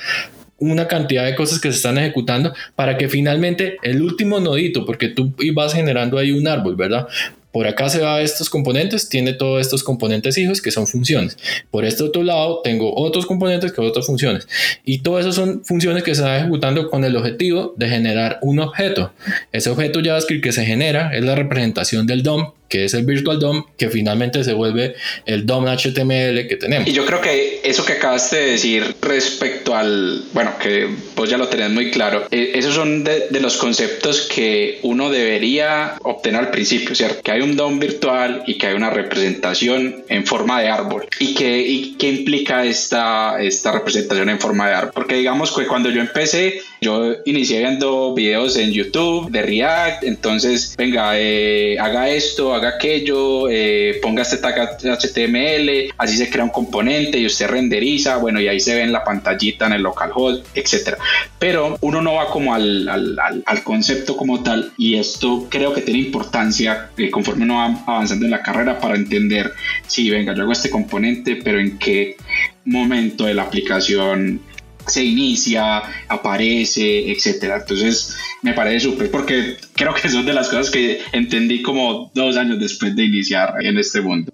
una 0.60 0.88
cantidad 0.88 1.24
de 1.24 1.36
cosas 1.36 1.60
que 1.60 1.70
se 1.70 1.76
están 1.76 1.98
ejecutando 1.98 2.52
para 2.74 2.98
que 2.98 3.08
finalmente 3.08 3.76
el 3.82 4.02
último 4.02 4.40
nodito, 4.40 4.84
porque 4.84 5.08
tú 5.08 5.32
vas 5.54 5.72
generando 5.72 6.18
ahí 6.18 6.32
un 6.32 6.48
árbol, 6.48 6.74
¿verdad? 6.74 7.06
Por 7.52 7.66
acá 7.66 7.88
se 7.88 8.00
va 8.00 8.16
a 8.16 8.22
estos 8.22 8.50
componentes, 8.50 9.08
tiene 9.08 9.32
todos 9.32 9.60
estos 9.60 9.82
componentes 9.82 10.36
hijos 10.38 10.60
que 10.60 10.70
son 10.70 10.86
funciones. 10.86 11.36
Por 11.70 11.84
este 11.84 12.02
otro 12.02 12.22
lado 12.22 12.60
tengo 12.62 12.94
otros 12.94 13.26
componentes 13.26 13.70
que 13.70 13.76
son 13.76 13.86
otras 13.86 14.06
funciones. 14.06 14.46
Y 14.84 14.98
todas 14.98 15.24
esas 15.24 15.34
son 15.34 15.64
funciones 15.64 16.02
que 16.02 16.14
se 16.14 16.20
están 16.20 16.36
ejecutando 16.36 16.90
con 16.90 17.04
el 17.04 17.16
objetivo 17.16 17.74
de 17.76 17.88
generar 17.88 18.38
un 18.42 18.60
objeto. 18.60 19.12
Ese 19.52 19.70
objeto 19.70 20.00
JavaScript 20.02 20.44
que 20.44 20.52
se 20.52 20.64
genera 20.64 21.16
es 21.16 21.24
la 21.24 21.34
representación 21.34 22.06
del 22.06 22.22
DOM 22.22 22.52
que 22.68 22.84
es 22.84 22.94
el 22.94 23.04
Virtual 23.04 23.38
DOM, 23.38 23.64
que 23.76 23.88
finalmente 23.88 24.44
se 24.44 24.52
vuelve 24.52 24.94
el 25.26 25.46
DOM 25.46 25.66
HTML 25.66 26.46
que 26.46 26.56
tenemos. 26.58 26.88
Y 26.88 26.92
yo 26.92 27.04
creo 27.04 27.20
que 27.20 27.60
eso 27.64 27.84
que 27.84 27.94
acabaste 27.94 28.36
de 28.36 28.50
decir 28.52 28.96
respecto 29.00 29.74
al, 29.74 30.24
bueno, 30.32 30.52
que 30.60 30.88
vos 31.16 31.28
ya 31.28 31.38
lo 31.38 31.48
tenés 31.48 31.70
muy 31.70 31.90
claro, 31.90 32.26
eh, 32.30 32.52
esos 32.54 32.74
son 32.74 33.04
de, 33.04 33.28
los 33.40 33.56
conceptos 33.56 34.22
que 34.22 34.80
uno 34.82 35.10
debería 35.10 35.94
obtener 36.02 36.40
al 36.40 36.50
principio, 36.50 36.94
¿cierto? 36.94 37.22
Que 37.22 37.30
hay 37.30 37.40
un 37.40 37.56
DOM 37.56 37.78
virtual 37.78 38.42
y 38.46 38.58
que 38.58 38.66
hay 38.66 38.74
una 38.74 38.90
representación 38.90 40.04
en 40.08 40.26
forma 40.26 40.60
de 40.60 40.68
árbol. 40.68 41.06
¿Y 41.20 41.34
qué, 41.34 41.60
y 41.60 41.94
qué 41.94 42.08
implica 42.08 42.64
esta, 42.64 43.40
esta 43.40 43.72
representación 43.72 44.28
en 44.28 44.40
forma 44.40 44.68
de 44.68 44.74
árbol? 44.74 44.92
Porque 44.94 45.14
digamos 45.14 45.54
que 45.54 45.66
cuando 45.66 45.90
yo 45.90 46.00
empecé, 46.00 46.60
yo 46.80 47.14
inicié 47.24 47.58
viendo 47.58 48.14
videos 48.14 48.56
en 48.56 48.72
YouTube 48.72 49.30
de 49.30 49.42
React, 49.42 50.04
entonces, 50.04 50.74
venga, 50.76 51.12
eh, 51.14 51.76
haga 51.78 52.08
esto, 52.08 52.54
haga 52.54 52.70
aquello, 52.70 53.48
eh, 53.50 53.98
ponga 54.02 54.22
este 54.22 54.38
tag 54.38 54.78
HTML, 54.82 55.92
así 55.98 56.16
se 56.16 56.30
crea 56.30 56.44
un 56.44 56.50
componente 56.50 57.18
y 57.18 57.26
usted 57.26 57.48
renderiza, 57.48 58.18
bueno, 58.18 58.40
y 58.40 58.48
ahí 58.48 58.60
se 58.60 58.74
ve 58.74 58.82
en 58.82 58.92
la 58.92 59.04
pantallita 59.04 59.66
en 59.66 59.72
el 59.72 59.82
localhost, 59.82 60.46
etcétera. 60.54 60.98
Pero 61.38 61.76
uno 61.80 62.00
no 62.00 62.14
va 62.14 62.30
como 62.30 62.54
al, 62.54 62.88
al, 62.88 63.42
al, 63.44 63.62
concepto 63.62 64.16
como 64.16 64.42
tal 64.42 64.72
y 64.76 64.96
esto 64.96 65.46
creo 65.48 65.74
que 65.74 65.82
tiene 65.82 66.00
importancia 66.00 66.90
eh, 66.96 67.10
conforme 67.10 67.44
uno 67.44 67.56
va 67.56 67.84
avanzando 67.86 68.24
en 68.24 68.30
la 68.30 68.42
carrera 68.42 68.78
para 68.78 68.94
entender 68.94 69.52
si, 69.86 70.10
venga, 70.10 70.34
yo 70.34 70.42
hago 70.42 70.52
este 70.52 70.70
componente, 70.70 71.36
pero 71.36 71.58
en 71.58 71.78
qué 71.78 72.16
momento 72.64 73.24
de 73.24 73.34
la 73.34 73.42
aplicación 73.42 74.40
se 74.88 75.04
inicia, 75.04 75.82
aparece, 76.08 77.10
etcétera. 77.10 77.58
Entonces 77.58 78.16
me 78.42 78.52
parece 78.52 78.80
súper 78.80 79.10
porque 79.10 79.56
creo 79.74 79.94
que 79.94 80.08
son 80.08 80.26
de 80.26 80.32
las 80.32 80.48
cosas 80.48 80.70
que 80.70 81.00
entendí 81.12 81.62
como 81.62 82.10
dos 82.14 82.36
años 82.36 82.58
después 82.58 82.94
de 82.96 83.04
iniciar 83.04 83.54
en 83.60 83.78
este 83.78 84.00
mundo. 84.00 84.32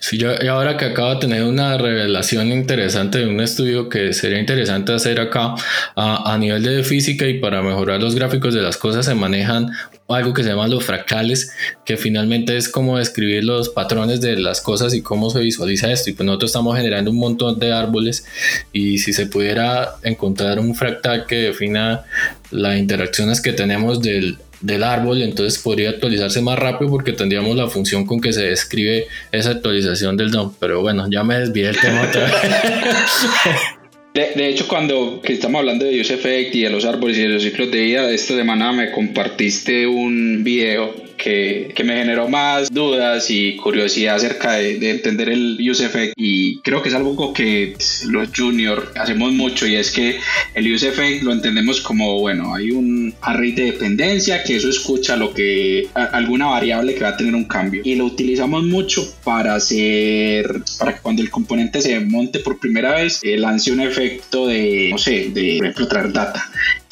Sí, 0.00 0.18
yo 0.18 0.30
ahora 0.50 0.76
que 0.76 0.86
acabo 0.86 1.14
de 1.14 1.20
tener 1.20 1.44
una 1.44 1.78
revelación 1.78 2.48
interesante 2.48 3.18
de 3.18 3.28
un 3.28 3.40
estudio 3.40 3.88
que 3.88 4.12
sería 4.12 4.40
interesante 4.40 4.92
hacer 4.92 5.20
acá 5.20 5.54
a, 5.94 6.32
a, 6.32 6.36
nivel 6.36 6.64
de 6.64 6.82
física 6.82 7.28
y 7.28 7.38
para 7.38 7.62
mejorar 7.62 8.00
los 8.00 8.16
gráficos 8.16 8.54
de 8.54 8.60
las 8.60 8.76
cosas 8.76 9.06
se 9.06 9.14
manejan 9.14 9.70
algo 10.14 10.34
que 10.34 10.42
se 10.42 10.50
llama 10.50 10.68
los 10.68 10.84
fractales, 10.84 11.52
que 11.84 11.96
finalmente 11.96 12.56
es 12.56 12.68
como 12.68 12.98
describir 12.98 13.44
los 13.44 13.68
patrones 13.68 14.20
de 14.20 14.36
las 14.36 14.60
cosas 14.60 14.94
y 14.94 15.02
cómo 15.02 15.30
se 15.30 15.40
visualiza 15.40 15.90
esto. 15.90 16.10
Y 16.10 16.12
pues 16.14 16.26
nosotros 16.26 16.50
estamos 16.50 16.76
generando 16.76 17.10
un 17.10 17.18
montón 17.18 17.58
de 17.58 17.72
árboles 17.72 18.24
y 18.72 18.98
si 18.98 19.12
se 19.12 19.26
pudiera 19.26 19.96
encontrar 20.02 20.58
un 20.58 20.74
fractal 20.74 21.26
que 21.26 21.36
defina 21.36 22.04
las 22.50 22.78
interacciones 22.78 23.40
que 23.40 23.52
tenemos 23.52 24.00
del 24.00 24.38
del 24.62 24.84
árbol, 24.84 25.22
entonces 25.22 25.60
podría 25.60 25.90
actualizarse 25.90 26.40
más 26.40 26.58
rápido 26.58 26.90
porque 26.90 27.12
tendríamos 27.12 27.56
la 27.56 27.68
función 27.68 28.06
con 28.06 28.20
que 28.20 28.32
se 28.32 28.42
describe 28.42 29.08
esa 29.32 29.50
actualización 29.50 30.16
del 30.16 30.30
DOM. 30.30 30.54
Pero 30.58 30.80
bueno, 30.80 31.06
ya 31.10 31.24
me 31.24 31.38
desvié 31.38 31.68
el 31.68 31.80
tema 31.80 32.02
otra 32.02 32.24
vez. 32.26 32.32
De, 34.14 34.32
de, 34.34 34.48
hecho, 34.48 34.68
cuando 34.68 35.20
que 35.22 35.32
estamos 35.32 35.60
hablando 35.60 35.86
de 35.86 35.98
Use 35.98 36.14
Effect 36.14 36.54
y 36.54 36.62
de 36.62 36.70
los 36.70 36.84
árboles 36.84 37.16
y 37.16 37.22
de 37.22 37.28
los 37.28 37.42
ciclos 37.42 37.70
de 37.70 37.80
vida, 37.80 38.10
esta 38.10 38.36
semana 38.36 38.72
me 38.72 38.90
compartiste 38.90 39.86
un 39.86 40.44
video 40.44 40.94
que, 41.22 41.72
que, 41.74 41.84
me 41.84 41.96
generó 41.96 42.28
más 42.28 42.72
dudas 42.72 43.30
y 43.30 43.56
curiosidad 43.56 44.16
acerca 44.16 44.54
de, 44.54 44.78
de, 44.78 44.90
entender 44.90 45.28
el 45.28 45.58
use 45.60 45.86
effect. 45.86 46.14
Y 46.16 46.58
creo 46.60 46.82
que 46.82 46.88
es 46.88 46.94
algo 46.94 47.32
que 47.32 47.76
los 48.08 48.28
juniors 48.36 48.88
hacemos 48.96 49.32
mucho 49.32 49.66
y 49.66 49.76
es 49.76 49.92
que 49.92 50.18
el 50.54 50.72
use 50.72 50.88
effect 50.88 51.22
lo 51.22 51.32
entendemos 51.32 51.80
como 51.80 52.18
bueno 52.18 52.54
hay 52.54 52.70
un 52.70 53.14
array 53.20 53.52
de 53.52 53.64
dependencia 53.66 54.42
que 54.42 54.56
eso 54.56 54.68
escucha 54.68 55.16
lo 55.16 55.32
que 55.32 55.88
alguna 55.94 56.46
variable 56.46 56.94
que 56.94 57.04
va 57.04 57.10
a 57.10 57.16
tener 57.16 57.34
un 57.34 57.44
cambio. 57.44 57.82
Y 57.84 57.94
lo 57.94 58.06
utilizamos 58.06 58.64
mucho 58.64 59.06
para 59.22 59.54
hacer 59.54 60.62
para 60.78 60.94
que 60.94 61.00
cuando 61.00 61.22
el 61.22 61.30
componente 61.30 61.80
se 61.80 62.00
monte 62.00 62.40
por 62.40 62.58
primera 62.58 62.96
vez 62.96 63.20
eh, 63.22 63.36
lance 63.36 63.70
un 63.70 63.80
efecto 63.80 64.46
de 64.46 64.88
no 64.90 64.98
sé 64.98 65.30
de 65.32 65.56
por 65.58 65.66
ejemplo 65.66 65.88
traer 65.88 66.12
data 66.12 66.50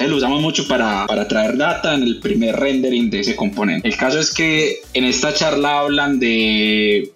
lo 0.08 0.16
usamos 0.16 0.40
mucho 0.40 0.66
para, 0.66 1.06
para 1.06 1.28
traer 1.28 1.56
data 1.56 1.94
en 1.94 2.02
el 2.02 2.20
primer 2.20 2.56
rendering 2.56 3.10
de 3.10 3.20
ese 3.20 3.36
componente. 3.36 3.86
El 3.86 3.96
caso 3.96 4.18
es 4.18 4.32
que 4.32 4.80
en 4.94 5.04
esta 5.04 5.34
charla 5.34 5.80
hablan 5.80 6.18
de 6.18 7.12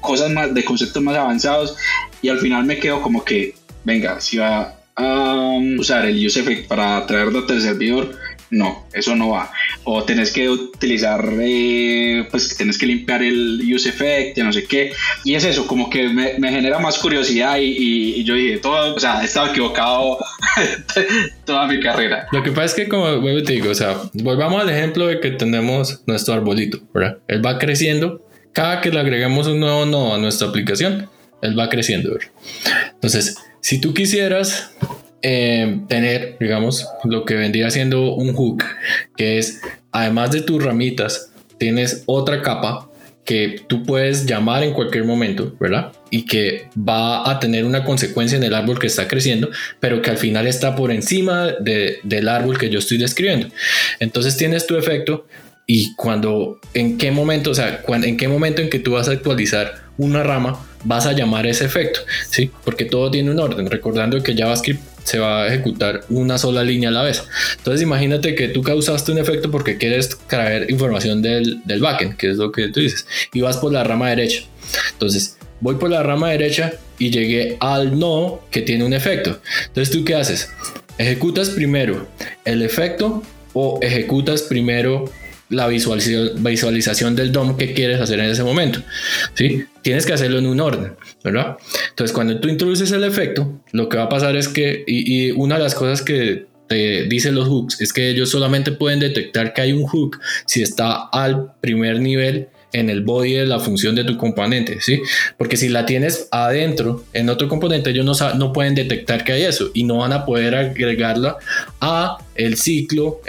cosas 0.00 0.30
más, 0.30 0.52
de 0.52 0.64
conceptos 0.64 1.02
más 1.02 1.16
avanzados 1.16 1.76
y 2.22 2.28
al 2.28 2.38
final 2.38 2.64
me 2.64 2.78
quedo 2.78 3.00
como 3.00 3.24
que, 3.24 3.54
venga, 3.84 4.20
si 4.20 4.38
va 4.38 4.76
a 4.96 5.58
usar 5.78 6.06
el 6.06 6.24
UseEffect 6.24 6.68
para 6.68 7.06
traer 7.06 7.32
datos 7.32 7.48
del 7.48 7.62
servidor, 7.62 8.16
no, 8.54 8.86
eso 8.92 9.16
no 9.16 9.30
va. 9.30 9.50
O 9.82 10.04
tenés 10.04 10.30
que 10.30 10.48
utilizar, 10.48 11.28
eh, 11.40 12.26
pues 12.30 12.56
tenés 12.56 12.78
que 12.78 12.86
limpiar 12.86 13.22
el 13.22 13.60
use 13.74 13.88
effect, 13.88 14.36
ya 14.36 14.44
no 14.44 14.52
sé 14.52 14.64
qué. 14.64 14.92
Y 15.24 15.34
es 15.34 15.44
eso, 15.44 15.66
como 15.66 15.90
que 15.90 16.08
me, 16.08 16.38
me 16.38 16.50
genera 16.50 16.78
más 16.78 16.98
curiosidad 16.98 17.58
y, 17.58 18.20
y, 18.20 18.24
yo 18.24 18.34
dije, 18.34 18.58
todo, 18.58 18.94
o 18.94 19.00
sea, 19.00 19.22
he 19.22 19.24
estado 19.24 19.48
equivocado 19.48 20.18
toda 21.44 21.66
mi 21.66 21.80
carrera. 21.80 22.28
Lo 22.30 22.42
que 22.42 22.52
pasa 22.52 22.66
es 22.66 22.74
que, 22.74 22.88
como 22.88 23.20
te 23.42 23.52
digo, 23.52 23.70
o 23.70 23.74
sea, 23.74 23.96
volvamos 24.14 24.62
al 24.62 24.70
ejemplo 24.70 25.08
de 25.08 25.20
que 25.20 25.32
tenemos 25.32 26.02
nuestro 26.06 26.34
arbolito, 26.34 26.78
¿verdad? 26.94 27.18
Él 27.28 27.44
va 27.44 27.58
creciendo. 27.58 28.24
Cada 28.52 28.80
que 28.80 28.90
le 28.90 29.00
agregamos 29.00 29.48
un 29.48 29.58
nuevo 29.58 29.84
nodo 29.84 30.14
a 30.14 30.18
nuestra 30.18 30.46
aplicación, 30.46 31.10
él 31.42 31.58
va 31.58 31.68
creciendo, 31.68 32.12
¿verdad? 32.12 32.30
Entonces, 32.94 33.36
si 33.60 33.80
tú 33.80 33.92
quisieras 33.94 34.70
eh, 35.26 35.80
tener, 35.88 36.36
digamos, 36.38 36.86
lo 37.02 37.24
que 37.24 37.34
vendría 37.34 37.70
siendo 37.70 38.12
un 38.12 38.34
hook, 38.34 38.62
que 39.16 39.38
es, 39.38 39.62
además 39.90 40.32
de 40.32 40.42
tus 40.42 40.62
ramitas, 40.62 41.32
tienes 41.56 42.02
otra 42.04 42.42
capa 42.42 42.90
que 43.24 43.62
tú 43.66 43.84
puedes 43.84 44.26
llamar 44.26 44.62
en 44.64 44.74
cualquier 44.74 45.04
momento, 45.04 45.56
¿verdad? 45.58 45.92
Y 46.10 46.26
que 46.26 46.68
va 46.76 47.30
a 47.30 47.40
tener 47.40 47.64
una 47.64 47.84
consecuencia 47.84 48.36
en 48.36 48.44
el 48.44 48.54
árbol 48.54 48.78
que 48.78 48.86
está 48.86 49.08
creciendo, 49.08 49.48
pero 49.80 50.02
que 50.02 50.10
al 50.10 50.18
final 50.18 50.46
está 50.46 50.76
por 50.76 50.90
encima 50.90 51.52
de, 51.58 52.00
del 52.02 52.28
árbol 52.28 52.58
que 52.58 52.68
yo 52.68 52.78
estoy 52.78 52.98
describiendo. 52.98 53.48
Entonces 54.00 54.36
tienes 54.36 54.66
tu 54.66 54.76
efecto 54.76 55.26
y 55.66 55.94
cuando, 55.94 56.60
en 56.74 56.98
qué 56.98 57.10
momento, 57.10 57.52
o 57.52 57.54
sea, 57.54 57.82
en 57.88 58.18
qué 58.18 58.28
momento 58.28 58.60
en 58.60 58.68
que 58.68 58.78
tú 58.78 58.92
vas 58.92 59.08
a 59.08 59.12
actualizar 59.12 59.84
una 59.96 60.22
rama, 60.22 60.62
vas 60.84 61.06
a 61.06 61.12
llamar 61.12 61.46
ese 61.46 61.64
efecto, 61.64 62.00
¿sí? 62.28 62.50
Porque 62.62 62.84
todo 62.84 63.10
tiene 63.10 63.30
un 63.30 63.40
orden, 63.40 63.70
recordando 63.70 64.22
que 64.22 64.36
JavaScript 64.36 64.93
se 65.04 65.18
va 65.18 65.44
a 65.44 65.48
ejecutar 65.48 66.04
una 66.08 66.38
sola 66.38 66.64
línea 66.64 66.88
a 66.88 66.92
la 66.92 67.02
vez. 67.02 67.22
Entonces 67.56 67.82
imagínate 67.82 68.34
que 68.34 68.48
tú 68.48 68.62
causaste 68.62 69.12
un 69.12 69.18
efecto 69.18 69.50
porque 69.50 69.78
quieres 69.78 70.18
traer 70.26 70.70
información 70.70 71.22
del, 71.22 71.62
del 71.64 71.80
backend, 71.80 72.16
que 72.16 72.30
es 72.30 72.36
lo 72.38 72.50
que 72.50 72.68
tú 72.68 72.80
dices, 72.80 73.06
y 73.32 73.40
vas 73.40 73.58
por 73.58 73.72
la 73.72 73.84
rama 73.84 74.08
derecha. 74.08 74.42
Entonces 74.92 75.36
voy 75.60 75.76
por 75.76 75.90
la 75.90 76.02
rama 76.02 76.30
derecha 76.30 76.72
y 76.98 77.10
llegué 77.10 77.56
al 77.60 77.98
nodo 77.98 78.44
que 78.50 78.62
tiene 78.62 78.84
un 78.84 78.92
efecto. 78.92 79.40
Entonces 79.66 79.94
tú 79.94 80.04
qué 80.04 80.14
haces? 80.14 80.50
Ejecutas 80.98 81.50
primero 81.50 82.08
el 82.44 82.62
efecto 82.62 83.22
o 83.52 83.78
ejecutas 83.82 84.42
primero 84.42 85.10
la 85.48 85.68
visualización, 85.68 87.16
del 87.16 87.32
DOM 87.32 87.56
que 87.56 87.74
quieres 87.74 88.00
hacer 88.00 88.20
en 88.20 88.26
ese 88.26 88.42
momento. 88.42 88.80
¿sí? 89.34 89.64
Tienes 89.82 90.06
que 90.06 90.12
hacerlo 90.12 90.38
en 90.38 90.46
un 90.46 90.60
orden, 90.60 90.94
¿verdad? 91.22 91.56
Entonces, 91.90 92.14
cuando 92.14 92.40
tú 92.40 92.48
introduces 92.48 92.90
el 92.92 93.04
efecto, 93.04 93.60
lo 93.72 93.88
que 93.88 93.96
va 93.96 94.04
a 94.04 94.08
pasar 94.08 94.36
es 94.36 94.48
que, 94.48 94.84
y, 94.86 95.28
y 95.28 95.30
una 95.32 95.56
de 95.56 95.62
las 95.62 95.74
cosas 95.74 96.02
que 96.02 96.46
te 96.66 97.04
dicen 97.04 97.34
los 97.34 97.48
hooks 97.48 97.80
es 97.80 97.92
que 97.92 98.08
ellos 98.08 98.30
solamente 98.30 98.72
pueden 98.72 98.98
detectar 98.98 99.52
que 99.52 99.60
hay 99.60 99.72
un 99.72 99.86
hook 99.86 100.18
si 100.46 100.62
está 100.62 101.08
al 101.12 101.52
primer 101.60 102.00
nivel 102.00 102.48
en 102.74 102.90
el 102.90 103.02
body 103.02 103.34
de 103.34 103.46
la 103.46 103.60
función 103.60 103.94
de 103.94 104.04
tu 104.04 104.18
componente, 104.18 104.80
¿sí? 104.80 105.00
Porque 105.38 105.56
si 105.56 105.68
la 105.68 105.86
tienes 105.86 106.28
adentro, 106.32 107.04
en 107.12 107.30
otro 107.30 107.48
componente, 107.48 107.90
ellos 107.90 108.04
no, 108.04 108.34
no 108.34 108.52
pueden 108.52 108.74
detectar 108.74 109.24
que 109.24 109.32
hay 109.32 109.42
eso 109.44 109.70
y 109.72 109.84
no 109.84 109.98
van 109.98 110.12
a 110.12 110.26
poder 110.26 110.56
agregarla 110.56 111.36
a 111.80 112.18
el 112.34 112.56
ciclo 112.56 113.20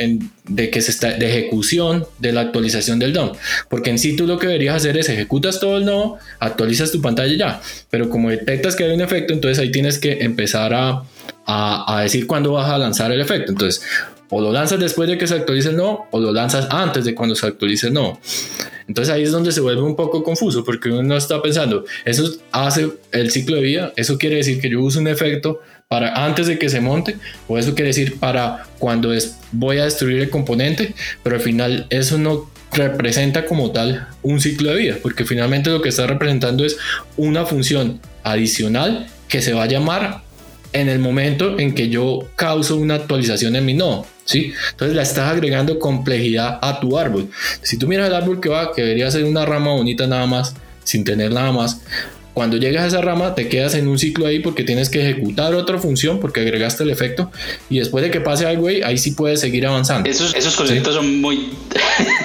de 0.48 0.70
que 0.72 0.82
se 0.82 0.90
está 0.90 1.12
de 1.12 1.30
ejecución 1.30 2.08
de 2.18 2.32
la 2.32 2.42
actualización 2.42 2.98
del 2.98 3.14
DOM. 3.14 3.34
Porque 3.70 3.92
en 3.92 4.00
sí 4.00 4.16
tú 4.16 4.26
lo 4.26 4.40
que 4.40 4.48
deberías 4.48 4.78
hacer 4.78 4.98
es 4.98 5.10
ejecutas 5.10 5.60
todo 5.60 5.78
el 5.78 5.86
nodo, 5.86 6.18
actualizas 6.40 6.92
tu 6.92 7.02
pantalla 7.02 7.38
ya. 7.38 7.62
Pero 7.92 8.10
como 8.10 8.32
detectas 8.32 8.76
que 8.76 8.84
hay 8.84 8.94
un 8.94 9.02
efecto, 9.02 9.32
entonces 9.34 9.60
ahí 9.60 9.72
tienes 9.72 10.00
que 10.00 10.24
empezar 10.24 10.74
a, 10.74 11.04
a, 11.46 11.98
a 11.98 12.02
decir 12.02 12.26
cuándo 12.26 12.54
vas 12.54 12.70
a 12.70 12.80
lanzar 12.80 13.12
el 13.12 13.22
efecto. 13.22 13.52
Entonces, 13.52 13.84
o 14.30 14.42
lo 14.42 14.52
lanzas 14.52 14.80
después 14.80 15.08
de 15.08 15.18
que 15.18 15.28
se 15.28 15.36
actualice 15.36 15.70
el 15.70 15.78
nodo, 15.78 16.06
o 16.12 16.20
lo 16.20 16.32
lanzas 16.32 16.68
antes 16.72 17.06
de 17.06 17.14
cuando 17.14 17.36
se 17.36 17.46
actualice 17.46 17.88
el 17.88 17.94
nodo. 17.94 18.20
Entonces 18.88 19.14
ahí 19.14 19.24
es 19.24 19.32
donde 19.32 19.52
se 19.52 19.62
vuelve 19.62 19.82
un 19.82 19.96
poco 19.96 20.24
confuso 20.24 20.64
porque 20.64 20.90
uno 20.90 21.18
está 21.18 21.42
pensando, 21.42 21.86
eso 22.06 22.30
hace 22.52 22.90
el 23.12 23.32
ciclo 23.32 23.56
de 23.56 23.64
vida, 23.64 23.94
eso 23.96 24.18
quiere 24.18 24.38
decir 24.38 24.62
que 24.62 24.70
yo 24.70 24.82
uso 24.82 25.00
un 25.00 25.08
efecto 25.08 25.60
para 25.88 26.26
antes 26.26 26.48
de 26.48 26.58
que 26.60 26.70
se 26.70 26.82
monte 26.82 27.18
o 27.48 27.58
eso 27.58 27.74
quiere 27.74 27.90
decir 27.90 28.20
para 28.20 28.66
cuando 28.80 29.14
es, 29.14 29.38
voy 29.52 29.80
a 29.80 29.86
destruir 29.86 30.22
el 30.22 30.30
componente, 30.30 30.94
pero 31.24 31.36
al 31.36 31.42
final 31.42 31.88
eso 31.90 32.18
no 32.18 32.50
representa 32.72 33.46
como 33.46 33.72
tal 33.72 34.08
un 34.22 34.40
ciclo 34.40 34.72
de 34.72 34.78
vida, 34.78 34.96
porque 35.02 35.26
finalmente 35.26 35.70
lo 35.70 35.82
que 35.82 35.90
está 35.90 36.06
representando 36.08 36.66
es 36.66 36.78
una 37.18 37.46
función 37.46 38.00
adicional 38.24 39.08
que 39.28 39.42
se 39.42 39.54
va 39.54 39.64
a 39.64 39.68
llamar 39.68 40.22
en 40.74 40.90
el 40.90 41.00
momento 41.00 41.58
en 41.58 41.74
que 41.74 41.90
yo 41.90 42.28
causo 42.36 42.76
una 42.76 42.96
actualización 42.96 43.56
en 43.56 43.66
mi 43.66 43.74
nodo. 43.74 44.06
Entonces 44.34 44.96
la 44.96 45.04
estás 45.04 45.32
agregando 45.32 45.78
complejidad 45.80 46.60
a 46.62 46.80
tu 46.80 46.98
árbol. 46.98 47.30
Si 47.62 47.78
tú 47.78 47.88
miras 47.88 48.08
el 48.08 48.16
árbol 48.16 48.40
que 48.40 48.50
va, 48.50 48.74
que 48.74 48.82
debería 48.82 49.12
ser 49.12 49.24
una 49.24 49.46
rama 49.46 49.72
bonita 49.72 50.08
nada 50.08 50.26
más, 50.26 50.56
sin 50.84 51.04
tener 51.04 51.32
nada 51.32 51.52
más, 51.52 51.82
cuando 52.36 52.58
llegas 52.58 52.84
a 52.84 52.88
esa 52.88 53.02
rama 53.02 53.34
te 53.34 53.48
quedas 53.48 53.74
en 53.76 53.88
un 53.88 53.98
ciclo 53.98 54.28
ahí 54.28 54.40
porque 54.40 54.64
tienes 54.64 54.90
que 54.90 55.02
ejecutar 55.02 55.56
otra 55.56 55.80
función 55.80 56.20
porque 56.20 56.42
agregaste 56.42 56.84
el 56.84 56.90
efecto 56.90 57.32
y 57.70 57.80
después 57.80 58.04
de 58.04 58.12
que 58.12 58.20
pase 58.20 58.46
algo 58.46 58.68
ahí, 58.68 58.82
ahí 58.84 58.98
sí 58.98 59.12
puedes 59.12 59.40
seguir 59.40 59.66
avanzando. 59.66 60.08
Esos, 60.10 60.36
esos 60.36 60.56
conceptos 60.56 60.96
son 60.96 61.22
muy... 61.22 61.50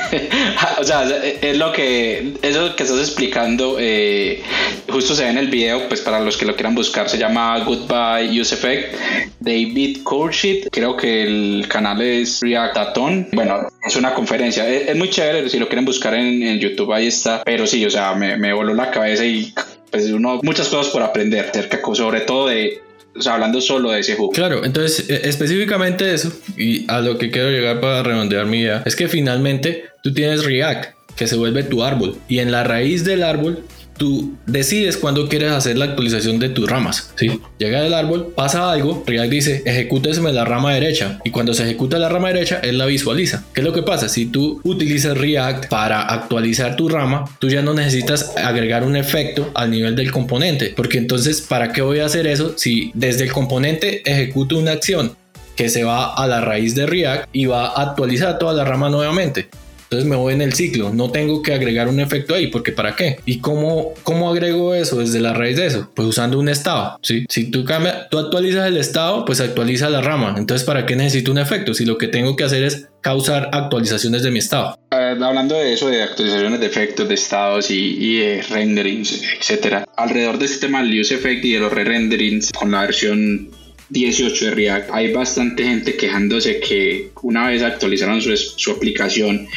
o 0.81 0.85
sea, 0.85 1.09
es 1.41 1.57
lo 1.57 1.73
que... 1.73 2.35
Eso 2.43 2.75
que 2.75 2.83
estás 2.83 2.99
explicando 2.99 3.77
eh, 3.79 4.43
justo 4.89 5.15
se 5.15 5.23
ve 5.25 5.31
en 5.31 5.39
el 5.39 5.49
video, 5.49 5.89
pues 5.89 6.01
para 6.01 6.21
los 6.21 6.37
que 6.37 6.45
lo 6.45 6.57
quieran 6.57 6.75
buscar, 6.75 7.09
se 7.09 7.17
llama 7.17 7.63
Goodbye 7.65 8.41
Use 8.41 8.55
Effect. 8.55 8.95
David 9.39 10.03
Courshit, 10.03 10.69
creo 10.71 10.97
que 10.97 11.23
el 11.23 11.67
canal 11.69 12.03
es 12.03 12.41
Reactaton. 12.41 13.29
Bueno, 13.33 13.69
es 13.87 13.97
una 13.97 14.13
conferencia. 14.13 14.69
Es, 14.69 14.97
muy 14.97 15.09
chévere, 15.09 15.49
si 15.49 15.59
lo 15.59 15.69
quieren 15.69 15.85
buscar 15.85 16.15
en, 16.15 16.43
en, 16.43 16.59
YouTube, 16.59 16.93
ahí 16.93 17.07
está. 17.07 17.43
Pero 17.45 17.67
sí, 17.67 17.85
o 17.87 17.91
sea, 17.91 18.15
me, 18.15 18.37
me 18.37 18.53
voló 18.53 18.75
la 18.75 18.91
cabeza 18.91 19.25
y 19.25 19.55
pues 19.91 20.07
uno 20.11 20.41
muchas 20.43 20.69
cosas 20.69 20.93
por 20.93 21.03
aprender 21.03 21.47
acerca, 21.49 21.81
sobre 21.95 22.21
todo 22.23 22.49
de 22.49 22.83
o 23.17 23.23
sea, 23.23 23.35
hablando 23.35 23.61
solo 23.61 23.91
de 23.91 24.01
ese 24.01 24.15
juego. 24.15 24.33
Claro, 24.33 24.65
entonces 24.65 25.11
e, 25.11 25.29
específicamente 25.29 26.15
eso, 26.15 26.33
y 26.57 26.91
a 26.91 27.01
lo 27.01 27.19
que 27.19 27.31
quiero 27.31 27.51
llegar 27.51 27.81
para 27.81 28.03
redondear 28.03 28.47
mi 28.47 28.61
idea, 28.61 28.83
es 28.87 28.95
que 28.95 29.09
finalmente 29.09 29.85
tú 30.03 30.15
tienes 30.15 30.45
React, 30.45 30.95
que 31.17 31.27
se 31.27 31.37
vuelve 31.37 31.65
tu 31.65 31.83
árbol, 31.83 32.17
y 32.29 32.39
en 32.39 32.53
la 32.53 32.65
raíz 32.65 33.05
del 33.05 33.23
árbol 33.23 33.65
tú 34.01 34.35
decides 34.47 34.97
cuándo 34.97 35.29
quieres 35.29 35.53
hacer 35.53 35.77
la 35.77 35.85
actualización 35.85 36.39
de 36.39 36.49
tus 36.49 36.67
ramas. 36.67 37.13
¿sí? 37.17 37.39
Llega 37.59 37.87
el 37.87 37.93
árbol, 37.93 38.33
pasa 38.35 38.73
algo, 38.73 39.05
React 39.07 39.31
dice 39.31 39.63
ejecúteseme 39.67 40.33
la 40.33 40.47
rama 40.47 40.73
derecha 40.73 41.19
y 41.23 41.31
cuando 41.31 41.53
se 41.53 41.65
ejecuta 41.65 41.99
la 41.99 42.09
rama 42.09 42.29
derecha, 42.29 42.61
él 42.63 42.79
la 42.79 42.87
visualiza. 42.87 43.45
¿Qué 43.53 43.61
es 43.61 43.67
lo 43.67 43.75
que 43.75 43.83
pasa? 43.83 44.09
Si 44.09 44.25
tú 44.25 44.59
utilizas 44.65 45.19
React 45.19 45.67
para 45.69 46.01
actualizar 46.01 46.77
tu 46.77 46.89
rama, 46.89 47.27
tú 47.39 47.51
ya 47.51 47.61
no 47.61 47.75
necesitas 47.75 48.35
agregar 48.39 48.85
un 48.85 48.97
efecto 48.97 49.51
al 49.55 49.71
nivel 49.71 49.95
del 49.95 50.11
componente, 50.11 50.73
porque 50.75 50.97
entonces, 50.97 51.43
¿para 51.43 51.71
qué 51.71 51.83
voy 51.83 51.99
a 51.99 52.07
hacer 52.07 52.27
eso 52.27 52.55
si 52.57 52.93
desde 52.95 53.25
el 53.25 53.33
componente 53.33 54.01
ejecuto 54.11 54.59
una 54.59 54.73
acción? 54.73 55.15
que 55.57 55.69
se 55.69 55.85
va 55.85 56.15
a 56.15 56.27
la 56.27 56.41
raíz 56.41 56.75
de 56.75 56.87
React 56.87 57.29
y 57.35 57.45
va 57.45 57.67
a 57.67 57.83
actualizar 57.83 58.39
toda 58.39 58.55
la 58.55 58.65
rama 58.65 58.89
nuevamente. 58.89 59.51
Entonces 59.91 60.09
me 60.09 60.15
voy 60.15 60.35
en 60.35 60.41
el 60.41 60.53
ciclo, 60.53 60.95
no 60.95 61.11
tengo 61.11 61.43
que 61.43 61.53
agregar 61.53 61.89
un 61.89 61.99
efecto 61.99 62.37
ahí, 62.37 62.47
porque 62.47 62.71
¿para 62.71 62.95
qué? 62.95 63.19
¿Y 63.27 63.41
cómo, 63.41 63.93
cómo 64.05 64.31
agrego 64.31 64.73
eso 64.73 65.01
desde 65.01 65.19
la 65.19 65.33
raíz 65.33 65.57
de 65.57 65.67
eso? 65.67 65.91
Pues 65.97 66.07
usando 66.07 66.39
un 66.39 66.49
estado, 66.49 66.97
¿sí? 67.03 67.27
Si 67.29 67.51
tú, 67.51 67.65
cambias, 67.65 68.09
tú 68.09 68.21
actualizas 68.21 68.69
el 68.69 68.77
estado, 68.77 69.25
pues 69.25 69.41
actualiza 69.41 69.91
la 69.91 70.01
rama. 70.01 70.37
Entonces, 70.39 70.65
¿para 70.65 70.87
qué 70.87 70.95
necesito 70.95 71.33
un 71.33 71.39
efecto? 71.39 71.75
Si 71.75 71.85
lo 71.85 71.99
que 71.99 72.07
tengo 72.07 72.37
que 72.37 72.45
hacer 72.45 72.63
es 72.63 72.87
causar 73.01 73.51
actualizaciones 73.53 74.23
de 74.23 74.31
mi 74.31 74.39
estado. 74.39 74.79
hablando 74.93 75.57
de 75.57 75.73
eso, 75.73 75.89
de 75.89 76.05
actualizaciones 76.05 76.61
de 76.61 76.67
efectos, 76.67 77.09
de 77.09 77.15
estados 77.17 77.69
y, 77.73 77.97
y 77.99 78.19
de 78.19 78.43
renderings, 78.43 79.25
etcétera, 79.41 79.89
alrededor 79.97 80.39
de 80.39 80.45
este 80.45 80.67
tema 80.69 80.85
del 80.85 81.01
use 81.01 81.17
effect 81.17 81.45
y 81.45 81.55
de 81.55 81.59
los 81.59 81.73
re-renderings 81.73 82.53
con 82.53 82.71
la 82.71 82.83
versión 82.83 83.51
18 83.91 84.45
de 84.47 84.51
React, 84.53 84.91
hay 84.93 85.13
bastante 85.13 85.65
gente 85.65 85.97
quejándose 85.97 86.61
que 86.61 87.11
una 87.23 87.49
vez 87.49 87.63
actualizaron 87.63 88.23
su, 88.23 88.37
su 88.37 88.71
aplicación 88.71 89.49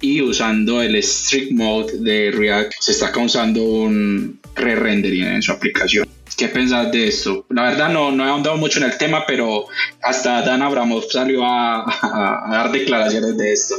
y 0.00 0.20
usando 0.20 0.82
el 0.82 0.96
strict 0.96 1.52
mode 1.52 1.98
de 1.98 2.30
React 2.32 2.72
se 2.80 2.92
está 2.92 3.12
causando 3.12 3.62
un 3.62 4.38
re-rendering 4.54 5.24
en 5.24 5.42
su 5.42 5.52
aplicación. 5.52 6.06
¿Qué 6.36 6.48
pensás 6.48 6.92
de 6.92 7.08
esto? 7.08 7.46
La 7.48 7.62
verdad 7.62 7.88
no, 7.88 8.12
no 8.12 8.26
he 8.26 8.28
ahondado 8.28 8.56
mucho 8.58 8.78
en 8.78 8.84
el 8.84 8.98
tema, 8.98 9.24
pero 9.26 9.66
hasta 10.02 10.42
Dan 10.42 10.60
Abramov 10.60 11.04
salió 11.10 11.44
a, 11.44 11.82
a 11.82 12.48
dar 12.50 12.72
declaraciones 12.72 13.38
de 13.38 13.52
esto. 13.52 13.74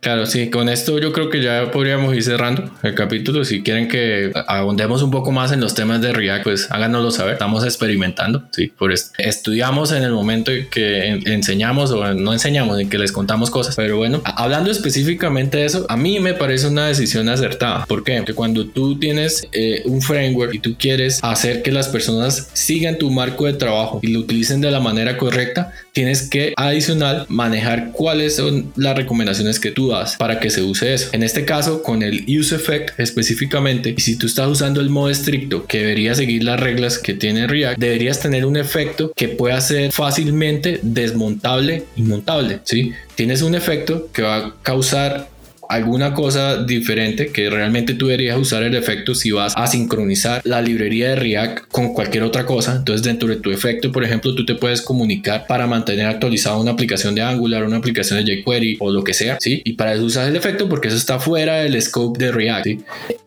Claro, 0.00 0.24
sí, 0.24 0.50
con 0.50 0.68
esto 0.68 0.98
yo 0.98 1.12
creo 1.12 1.30
que 1.30 1.42
ya 1.42 1.70
podríamos 1.72 2.14
ir 2.14 2.22
cerrando 2.22 2.70
el 2.84 2.94
capítulo. 2.94 3.44
Si 3.44 3.62
quieren 3.62 3.88
que 3.88 4.32
ahondemos 4.46 5.02
un 5.02 5.10
poco 5.10 5.32
más 5.32 5.50
en 5.50 5.60
los 5.60 5.74
temas 5.74 6.00
de 6.00 6.12
React, 6.12 6.44
pues 6.44 6.70
háganoslo 6.70 7.10
saber. 7.10 7.34
Estamos 7.34 7.64
experimentando, 7.64 8.44
sí, 8.52 8.68
por 8.68 8.92
esto. 8.92 9.10
Estudiamos 9.18 9.90
en 9.90 10.04
el 10.04 10.12
momento 10.12 10.52
en 10.52 10.70
que 10.70 11.08
enseñamos 11.26 11.90
o 11.90 12.14
no 12.14 12.32
enseñamos, 12.32 12.78
en 12.78 12.88
que 12.88 12.98
les 12.98 13.10
contamos 13.10 13.50
cosas. 13.50 13.74
Pero 13.74 13.96
bueno, 13.96 14.22
hablando 14.24 14.70
específicamente 14.70 15.58
de 15.58 15.64
eso, 15.64 15.86
a 15.88 15.96
mí 15.96 16.20
me 16.20 16.34
parece 16.34 16.68
una 16.68 16.86
decisión 16.86 17.28
acertada. 17.28 17.84
¿Por 17.86 18.04
qué? 18.04 18.18
Porque 18.18 18.34
cuando 18.34 18.66
tú 18.66 18.98
tienes 18.98 19.48
eh, 19.52 19.82
un 19.86 20.00
framework 20.00 20.54
y 20.54 20.60
tú 20.60 20.76
quieres 20.78 21.18
hacer 21.22 21.62
que 21.62 21.72
las 21.72 21.88
personas 21.88 21.95
sigan 22.52 22.98
tu 22.98 23.10
marco 23.10 23.46
de 23.46 23.54
trabajo 23.54 24.00
y 24.02 24.08
lo 24.08 24.20
utilicen 24.20 24.60
de 24.60 24.70
la 24.70 24.80
manera 24.80 25.16
correcta, 25.16 25.72
tienes 25.92 26.28
que 26.28 26.52
adicional 26.56 27.26
manejar 27.28 27.92
cuáles 27.92 28.36
son 28.36 28.72
las 28.76 28.96
recomendaciones 28.96 29.60
que 29.60 29.70
tú 29.70 29.88
das 29.88 30.16
para 30.16 30.40
que 30.40 30.50
se 30.50 30.62
use 30.62 30.94
eso. 30.94 31.08
En 31.12 31.22
este 31.22 31.44
caso, 31.44 31.82
con 31.82 32.02
el 32.02 32.24
use 32.28 32.56
effect 32.56 32.98
específicamente, 33.00 33.94
y 33.96 34.00
si 34.00 34.16
tú 34.16 34.26
estás 34.26 34.48
usando 34.48 34.80
el 34.80 34.90
modo 34.90 35.10
estricto 35.10 35.66
que 35.66 35.78
debería 35.78 36.14
seguir 36.14 36.44
las 36.44 36.60
reglas 36.60 36.98
que 36.98 37.14
tiene 37.14 37.46
React, 37.46 37.78
deberías 37.78 38.20
tener 38.20 38.46
un 38.46 38.56
efecto 38.56 39.12
que 39.14 39.28
pueda 39.28 39.60
ser 39.60 39.92
fácilmente 39.92 40.80
desmontable 40.82 41.84
y 41.96 42.02
montable. 42.02 42.60
¿sí? 42.64 42.92
Tienes 43.14 43.42
un 43.42 43.54
efecto 43.54 44.08
que 44.12 44.22
va 44.22 44.36
a 44.36 44.54
causar 44.62 45.28
alguna 45.68 46.14
cosa 46.14 46.62
diferente 46.62 47.28
que 47.28 47.50
realmente 47.50 47.94
tú 47.94 48.06
deberías 48.06 48.38
usar 48.38 48.62
el 48.62 48.74
efecto 48.74 49.14
si 49.14 49.30
vas 49.30 49.54
a 49.56 49.66
sincronizar 49.66 50.40
la 50.44 50.60
librería 50.60 51.10
de 51.10 51.16
React 51.16 51.68
con 51.70 51.92
cualquier 51.92 52.24
otra 52.24 52.46
cosa. 52.46 52.76
Entonces 52.76 53.02
dentro 53.02 53.28
de 53.28 53.36
tu 53.36 53.50
efecto, 53.50 53.92
por 53.92 54.04
ejemplo, 54.04 54.34
tú 54.34 54.44
te 54.44 54.54
puedes 54.54 54.82
comunicar 54.82 55.46
para 55.46 55.66
mantener 55.66 56.06
actualizada 56.06 56.58
una 56.58 56.72
aplicación 56.72 57.14
de 57.14 57.22
Angular, 57.22 57.64
una 57.64 57.76
aplicación 57.76 58.24
de 58.24 58.42
jQuery 58.42 58.76
o 58.80 58.90
lo 58.90 59.04
que 59.04 59.14
sea, 59.14 59.38
¿sí? 59.40 59.62
Y 59.64 59.74
para 59.74 59.94
eso 59.94 60.04
usas 60.04 60.28
el 60.28 60.36
efecto 60.36 60.68
porque 60.68 60.88
eso 60.88 60.96
está 60.96 61.18
fuera 61.18 61.56
del 61.56 61.80
scope 61.80 62.18
de 62.24 62.32
React, 62.32 62.66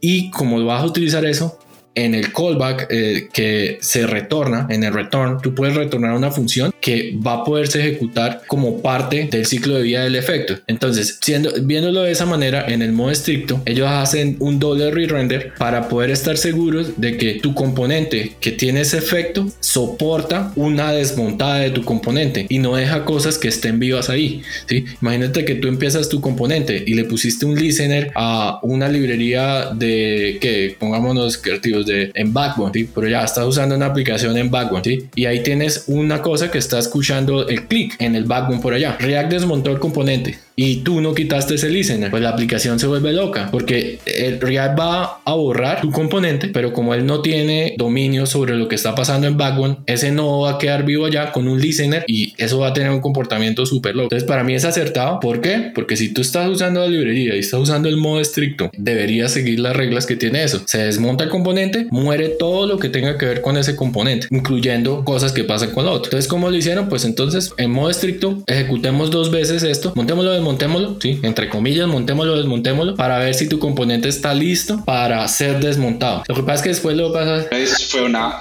Y 0.01 0.29
como 0.31 0.63
vas 0.65 0.81
a 0.81 0.85
utilizar 0.85 1.25
eso, 1.25 1.57
en 2.05 2.15
el 2.15 2.31
callback 2.31 2.87
eh, 2.89 3.29
que 3.31 3.77
se 3.81 4.07
retorna, 4.07 4.67
en 4.69 4.83
el 4.83 4.93
return, 4.93 5.39
tú 5.41 5.53
puedes 5.53 5.75
retornar 5.75 6.15
una 6.15 6.31
función 6.31 6.73
que 6.81 7.17
va 7.25 7.33
a 7.33 7.43
poderse 7.43 7.79
ejecutar 7.79 8.41
como 8.47 8.81
parte 8.81 9.27
del 9.31 9.45
ciclo 9.45 9.75
de 9.75 9.83
vida 9.83 10.03
del 10.03 10.15
efecto. 10.15 10.55
Entonces, 10.67 11.19
siendo, 11.21 11.51
viéndolo 11.61 12.03
de 12.03 12.11
esa 12.11 12.25
manera, 12.25 12.65
en 12.67 12.81
el 12.81 12.91
modo 12.91 13.11
estricto, 13.11 13.61
ellos 13.65 13.87
hacen 13.89 14.37
un 14.39 14.59
doble 14.59 14.91
re-render 14.91 15.53
para 15.57 15.89
poder 15.89 16.11
estar 16.11 16.37
seguros 16.37 16.99
de 16.99 17.17
que 17.17 17.35
tu 17.35 17.53
componente 17.53 18.35
que 18.39 18.51
tiene 18.51 18.81
ese 18.81 18.97
efecto 18.97 19.47
soporta 19.59 20.51
una 20.55 20.91
desmontada 20.91 21.59
de 21.59 21.71
tu 21.71 21.83
componente 21.83 22.45
y 22.49 22.59
no 22.59 22.75
deja 22.75 23.05
cosas 23.05 23.37
que 23.37 23.47
estén 23.47 23.79
vivas 23.79 24.09
ahí. 24.09 24.41
¿sí? 24.67 24.85
Imagínate 25.01 25.45
que 25.45 25.55
tú 25.55 25.67
empiezas 25.67 26.09
tu 26.09 26.21
componente 26.21 26.83
y 26.85 26.93
le 26.93 27.05
pusiste 27.05 27.45
un 27.45 27.55
listener 27.55 28.11
a 28.15 28.59
una 28.63 28.89
librería 28.89 29.69
de 29.73 30.37
que 30.41 30.75
pongámonos 30.79 31.37
creativos 31.37 31.85
en 31.89 32.33
Backbone, 32.33 32.87
pero 32.93 33.07
ya 33.07 33.23
estás 33.23 33.45
usando 33.45 33.75
una 33.75 33.87
aplicación 33.87 34.37
en 34.37 34.49
Backbone 34.49 34.83
¿sí? 34.83 35.09
y 35.15 35.25
ahí 35.25 35.43
tienes 35.43 35.85
una 35.87 36.21
cosa 36.21 36.51
que 36.51 36.57
está 36.57 36.79
escuchando 36.79 37.47
el 37.47 37.67
clic 37.67 37.95
en 37.99 38.15
el 38.15 38.25
Backbone 38.25 38.61
por 38.61 38.73
allá. 38.73 38.97
React 38.99 39.31
desmontó 39.31 39.71
el 39.71 39.79
componente 39.79 40.37
y 40.61 40.77
tú 40.77 40.99
no 40.99 41.13
quitaste 41.13 41.55
ese 41.55 41.69
listener, 41.69 42.11
pues 42.11 42.21
la 42.21 42.31
aplicación 42.31 42.79
se 42.79 42.87
vuelve 42.87 43.13
loca 43.13 43.47
porque 43.49 43.99
el 44.05 44.41
React 44.41 44.77
va 44.77 45.21
a 45.23 45.33
borrar 45.33 45.79
tu 45.79 45.89
componente, 45.89 46.49
pero 46.49 46.73
como 46.73 46.93
él 46.93 47.05
no 47.05 47.21
tiene 47.21 47.75
dominio 47.77 48.25
sobre 48.25 48.57
lo 48.57 48.67
que 48.67 48.75
está 48.75 48.93
pasando 48.93 49.25
en 49.25 49.37
Backbone, 49.37 49.77
ese 49.85 50.11
no 50.11 50.41
va 50.41 50.51
a 50.51 50.57
quedar 50.57 50.83
vivo 50.83 51.05
allá 51.05 51.31
con 51.31 51.47
un 51.47 51.61
listener 51.61 52.03
y 52.07 52.33
eso 52.37 52.59
va 52.59 52.67
a 52.67 52.73
tener 52.73 52.91
un 52.91 52.99
comportamiento 52.99 53.65
súper 53.65 53.95
loco. 53.95 54.07
Entonces, 54.07 54.27
para 54.27 54.43
mí 54.43 54.53
es 54.53 54.65
acertado. 54.65 55.21
¿Por 55.21 55.39
qué? 55.39 55.71
Porque 55.73 55.95
si 55.95 56.13
tú 56.13 56.19
estás 56.19 56.49
usando 56.49 56.81
la 56.81 56.87
librería 56.87 57.37
y 57.37 57.39
estás 57.39 57.61
usando 57.61 57.87
el 57.87 57.95
modo 57.95 58.19
estricto, 58.19 58.69
deberías 58.77 59.31
seguir 59.31 59.61
las 59.61 59.77
reglas 59.77 60.05
que 60.05 60.17
tiene 60.17 60.43
eso. 60.43 60.63
Se 60.65 60.79
desmonta 60.79 61.23
el 61.23 61.29
componente, 61.29 61.87
muere 61.89 62.27
todo 62.27 62.67
lo 62.67 62.79
que 62.79 62.89
tenga 62.89 63.17
que 63.17 63.25
ver 63.25 63.39
con 63.39 63.55
ese 63.55 63.77
componente, 63.77 64.27
incluyendo 64.29 65.05
cosas 65.05 65.31
que 65.31 65.45
pasan 65.45 65.71
con 65.71 65.87
otro. 65.87 66.07
Entonces, 66.07 66.27
¿cómo 66.27 66.49
lo 66.49 66.57
hicieron? 66.57 66.89
Pues 66.89 67.05
entonces, 67.05 67.53
en 67.55 67.71
modo 67.71 67.89
estricto, 67.89 68.43
ejecutemos 68.45 69.09
dos 69.09 69.31
veces 69.31 69.63
esto, 69.63 69.93
montémoslo 69.95 70.31
de 70.31 70.48
montémoslo, 70.49 70.97
sí, 70.99 71.19
entre 71.21 71.47
comillas, 71.47 71.87
montémoslo, 71.87 72.35
desmontémoslo, 72.35 72.95
para 72.95 73.19
ver 73.19 73.35
si 73.35 73.47
tu 73.47 73.59
componente 73.59 74.09
está 74.09 74.33
listo 74.33 74.83
para 74.83 75.27
ser 75.27 75.59
desmontado. 75.59 76.23
Lo 76.27 76.33
que 76.33 76.41
pasa 76.41 76.55
es 76.55 76.61
que 76.63 76.69
después 76.69 76.97
lo 76.97 77.13
pasa. 77.13 77.43
Entonces 77.43 77.85
fue 77.85 78.01
una, 78.01 78.39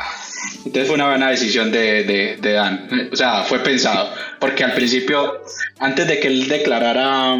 entonces 0.65 0.87
fue 0.87 0.95
una 0.95 1.09
buena 1.09 1.31
decisión 1.31 1.71
de, 1.71 2.05
de, 2.05 2.39
de, 2.41 2.53
Dan. 2.53 3.11
O 3.13 3.17
sea, 3.17 3.43
fue 3.43 3.59
pensado. 3.59 4.11
Porque 4.39 4.65
al 4.65 4.73
principio, 4.73 5.43
antes 5.81 6.09
de 6.09 6.19
que 6.19 6.29
él 6.29 6.49
declarara 6.49 7.37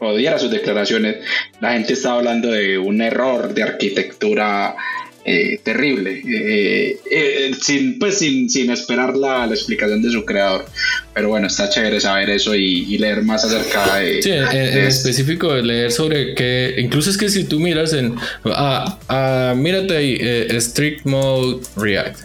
odiara 0.00 0.38
sus 0.38 0.50
declaraciones, 0.50 1.16
la 1.60 1.72
gente 1.72 1.94
estaba 1.94 2.18
hablando 2.18 2.50
de 2.50 2.78
un 2.78 3.00
error 3.00 3.54
de 3.54 3.62
arquitectura 3.62 4.76
eh, 5.22 5.60
terrible, 5.62 6.22
eh, 6.26 6.98
eh, 7.10 7.50
sin, 7.60 7.98
pues 7.98 8.18
sin, 8.18 8.48
sin 8.48 8.70
esperar 8.70 9.14
la, 9.16 9.46
la, 9.46 9.54
explicación 9.54 10.00
de 10.00 10.10
su 10.10 10.24
creador. 10.24 10.64
Pero 11.12 11.28
bueno, 11.28 11.46
está 11.46 11.68
chévere 11.68 12.00
saber 12.00 12.30
eso 12.30 12.54
y, 12.54 12.86
y 12.88 12.96
leer 12.96 13.22
más 13.22 13.44
acerca 13.44 13.96
de... 13.98 14.22
Sí, 14.22 14.30
en, 14.30 14.44
en 14.50 14.78
específico 14.86 15.54
leer 15.54 15.92
sobre 15.92 16.34
que, 16.34 16.74
incluso 16.78 17.10
es 17.10 17.18
que 17.18 17.28
si 17.28 17.44
tú 17.44 17.60
miras 17.60 17.92
en... 17.92 18.14
Ah, 18.46 18.98
ah, 19.08 19.54
mírate 19.54 19.94
ahí, 19.94 20.18
Strict 20.58 21.04
Mode 21.04 21.66
React. 21.76 22.18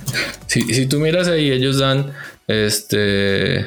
Si, 0.47 0.61
si 0.61 0.85
tú 0.85 0.99
miras 0.99 1.27
ahí, 1.27 1.51
ellos 1.51 1.79
dan 1.79 2.13
este... 2.47 3.65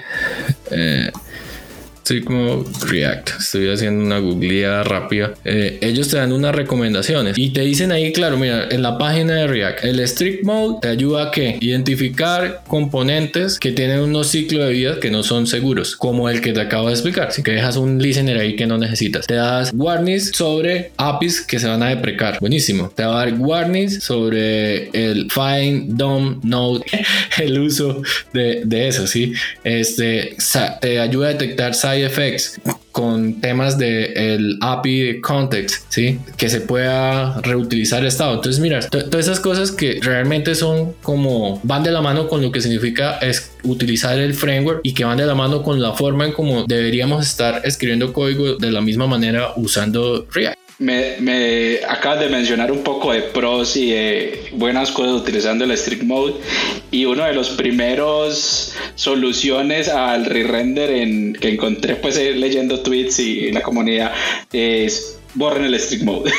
como 2.24 2.64
React. 2.86 3.30
Estoy 3.40 3.68
haciendo 3.68 4.04
una 4.04 4.18
googleada 4.18 4.82
rápida. 4.82 5.34
Eh, 5.44 5.78
ellos 5.82 6.08
te 6.08 6.16
dan 6.16 6.32
unas 6.32 6.54
recomendaciones 6.54 7.36
y 7.36 7.50
te 7.50 7.60
dicen 7.60 7.92
ahí, 7.92 8.12
claro, 8.12 8.38
mira, 8.38 8.68
en 8.70 8.82
la 8.82 8.98
página 8.98 9.34
de 9.34 9.46
React, 9.46 9.84
el 9.84 10.00
strict 10.08 10.44
mode 10.44 10.78
te 10.80 10.88
ayuda 10.88 11.28
a 11.28 11.30
que 11.30 11.58
identificar 11.60 12.62
componentes 12.66 13.58
que 13.58 13.72
tienen 13.72 14.00
unos 14.00 14.28
ciclos 14.28 14.66
de 14.66 14.72
vida 14.72 15.00
que 15.00 15.10
no 15.10 15.22
son 15.22 15.46
seguros, 15.46 15.96
como 15.96 16.28
el 16.28 16.40
que 16.40 16.52
te 16.52 16.60
acabo 16.60 16.88
de 16.88 16.94
explicar. 16.94 17.32
Si 17.32 17.42
que 17.42 17.52
dejas 17.52 17.76
un 17.76 17.98
listener 18.00 18.38
ahí 18.38 18.56
que 18.56 18.66
no 18.66 18.78
necesitas, 18.78 19.26
te 19.26 19.34
das 19.34 19.70
warnings 19.74 20.30
sobre 20.34 20.92
APIs 20.96 21.42
que 21.42 21.58
se 21.58 21.68
van 21.68 21.82
a 21.82 21.88
deprecar. 21.88 22.38
Buenísimo. 22.40 22.90
Te 22.94 23.04
va 23.04 23.22
a 23.22 23.24
dar 23.26 23.34
warnings 23.38 24.02
sobre 24.02 24.88
el 24.90 25.30
find 25.30 25.96
DOM 25.96 26.40
node, 26.42 26.84
el 27.42 27.58
uso 27.60 28.02
de, 28.32 28.62
de 28.64 28.88
eso, 28.88 29.06
sí. 29.06 29.32
Este 29.64 30.36
te 30.80 31.00
ayuda 31.00 31.28
a 31.28 31.32
detectar 31.32 31.74
side 31.74 32.04
effects 32.04 32.60
con 32.92 33.40
temas 33.40 33.78
de 33.78 34.34
el 34.34 34.58
API 34.60 35.20
context, 35.20 35.84
¿sí? 35.88 36.18
Que 36.36 36.48
se 36.48 36.60
pueda 36.60 37.40
reutilizar 37.42 38.00
el 38.00 38.08
estado. 38.08 38.34
Entonces, 38.34 38.60
mira, 38.60 38.80
todas 38.80 39.26
esas 39.26 39.40
cosas 39.40 39.70
que 39.70 40.00
realmente 40.02 40.54
son 40.54 40.94
como 41.02 41.60
van 41.62 41.84
de 41.84 41.92
la 41.92 42.00
mano 42.00 42.28
con 42.28 42.42
lo 42.42 42.50
que 42.50 42.60
significa 42.60 43.18
es 43.18 43.52
utilizar 43.62 44.18
el 44.18 44.34
framework 44.34 44.80
y 44.82 44.94
que 44.94 45.04
van 45.04 45.18
de 45.18 45.26
la 45.26 45.34
mano 45.34 45.62
con 45.62 45.80
la 45.80 45.92
forma 45.92 46.26
en 46.26 46.32
cómo 46.32 46.64
deberíamos 46.64 47.24
estar 47.24 47.62
escribiendo 47.64 48.12
código 48.12 48.56
de 48.56 48.72
la 48.72 48.80
misma 48.80 49.06
manera 49.06 49.52
usando 49.56 50.26
React. 50.32 50.67
Me, 50.78 51.16
me, 51.18 51.80
acabas 51.88 52.20
de 52.20 52.28
mencionar 52.28 52.70
un 52.70 52.84
poco 52.84 53.12
de 53.12 53.22
pros 53.22 53.76
y 53.76 53.90
de 53.90 54.48
buenas 54.52 54.92
cosas 54.92 55.20
utilizando 55.20 55.64
el 55.64 55.76
strict 55.76 56.04
mode 56.04 56.34
y 56.92 57.04
uno 57.04 57.24
de 57.24 57.34
los 57.34 57.50
primeros 57.50 58.76
soluciones 58.94 59.88
al 59.88 60.24
re-render 60.24 60.90
en, 60.90 61.32
que 61.34 61.48
encontré 61.48 61.96
pues 61.96 62.16
eh, 62.16 62.32
leyendo 62.32 62.80
tweets 62.80 63.18
y 63.18 63.48
en 63.48 63.54
la 63.54 63.62
comunidad 63.62 64.12
es 64.52 65.18
borren 65.34 65.64
el 65.64 65.74
strict 65.80 66.04
mode. 66.04 66.30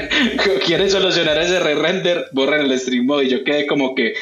¿Quieren 0.66 0.90
solucionar 0.90 1.38
ese 1.38 1.58
re-render? 1.58 2.26
Borren 2.32 2.66
el 2.66 2.78
strict 2.78 3.04
mode 3.04 3.24
y 3.24 3.30
yo 3.30 3.42
quedé 3.42 3.66
como 3.66 3.94
que 3.94 4.14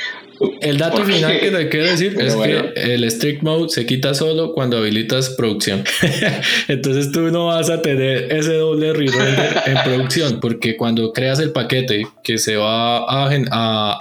el 0.61 0.79
dato 0.79 1.05
final 1.05 1.39
que 1.39 1.51
te 1.51 1.69
quiero 1.69 1.87
decir 1.87 2.17
es 2.19 2.35
que 2.35 2.95
el 2.95 3.05
strict 3.11 3.43
mode 3.43 3.69
se 3.69 3.87
quita 3.87 4.15
solo 4.15 4.53
cuando 4.53 4.79
habilitas 4.79 5.31
producción. 5.31 5.85
Entonces 6.69 7.13
tú 7.13 7.21
no 7.31 7.47
vas 7.47 7.71
a 7.71 7.83
tener 7.83 8.33
ese 8.33 8.55
doble 8.55 8.93
re-render 8.93 9.63
en 9.67 9.79
producción 9.85 10.41
porque 10.41 10.77
cuando 10.77 11.13
creas 11.13 11.39
el 11.41 11.53
paquete 11.53 12.07
que 12.23 12.39
se 12.39 12.57
va 12.57 12.99
a, 12.99 13.31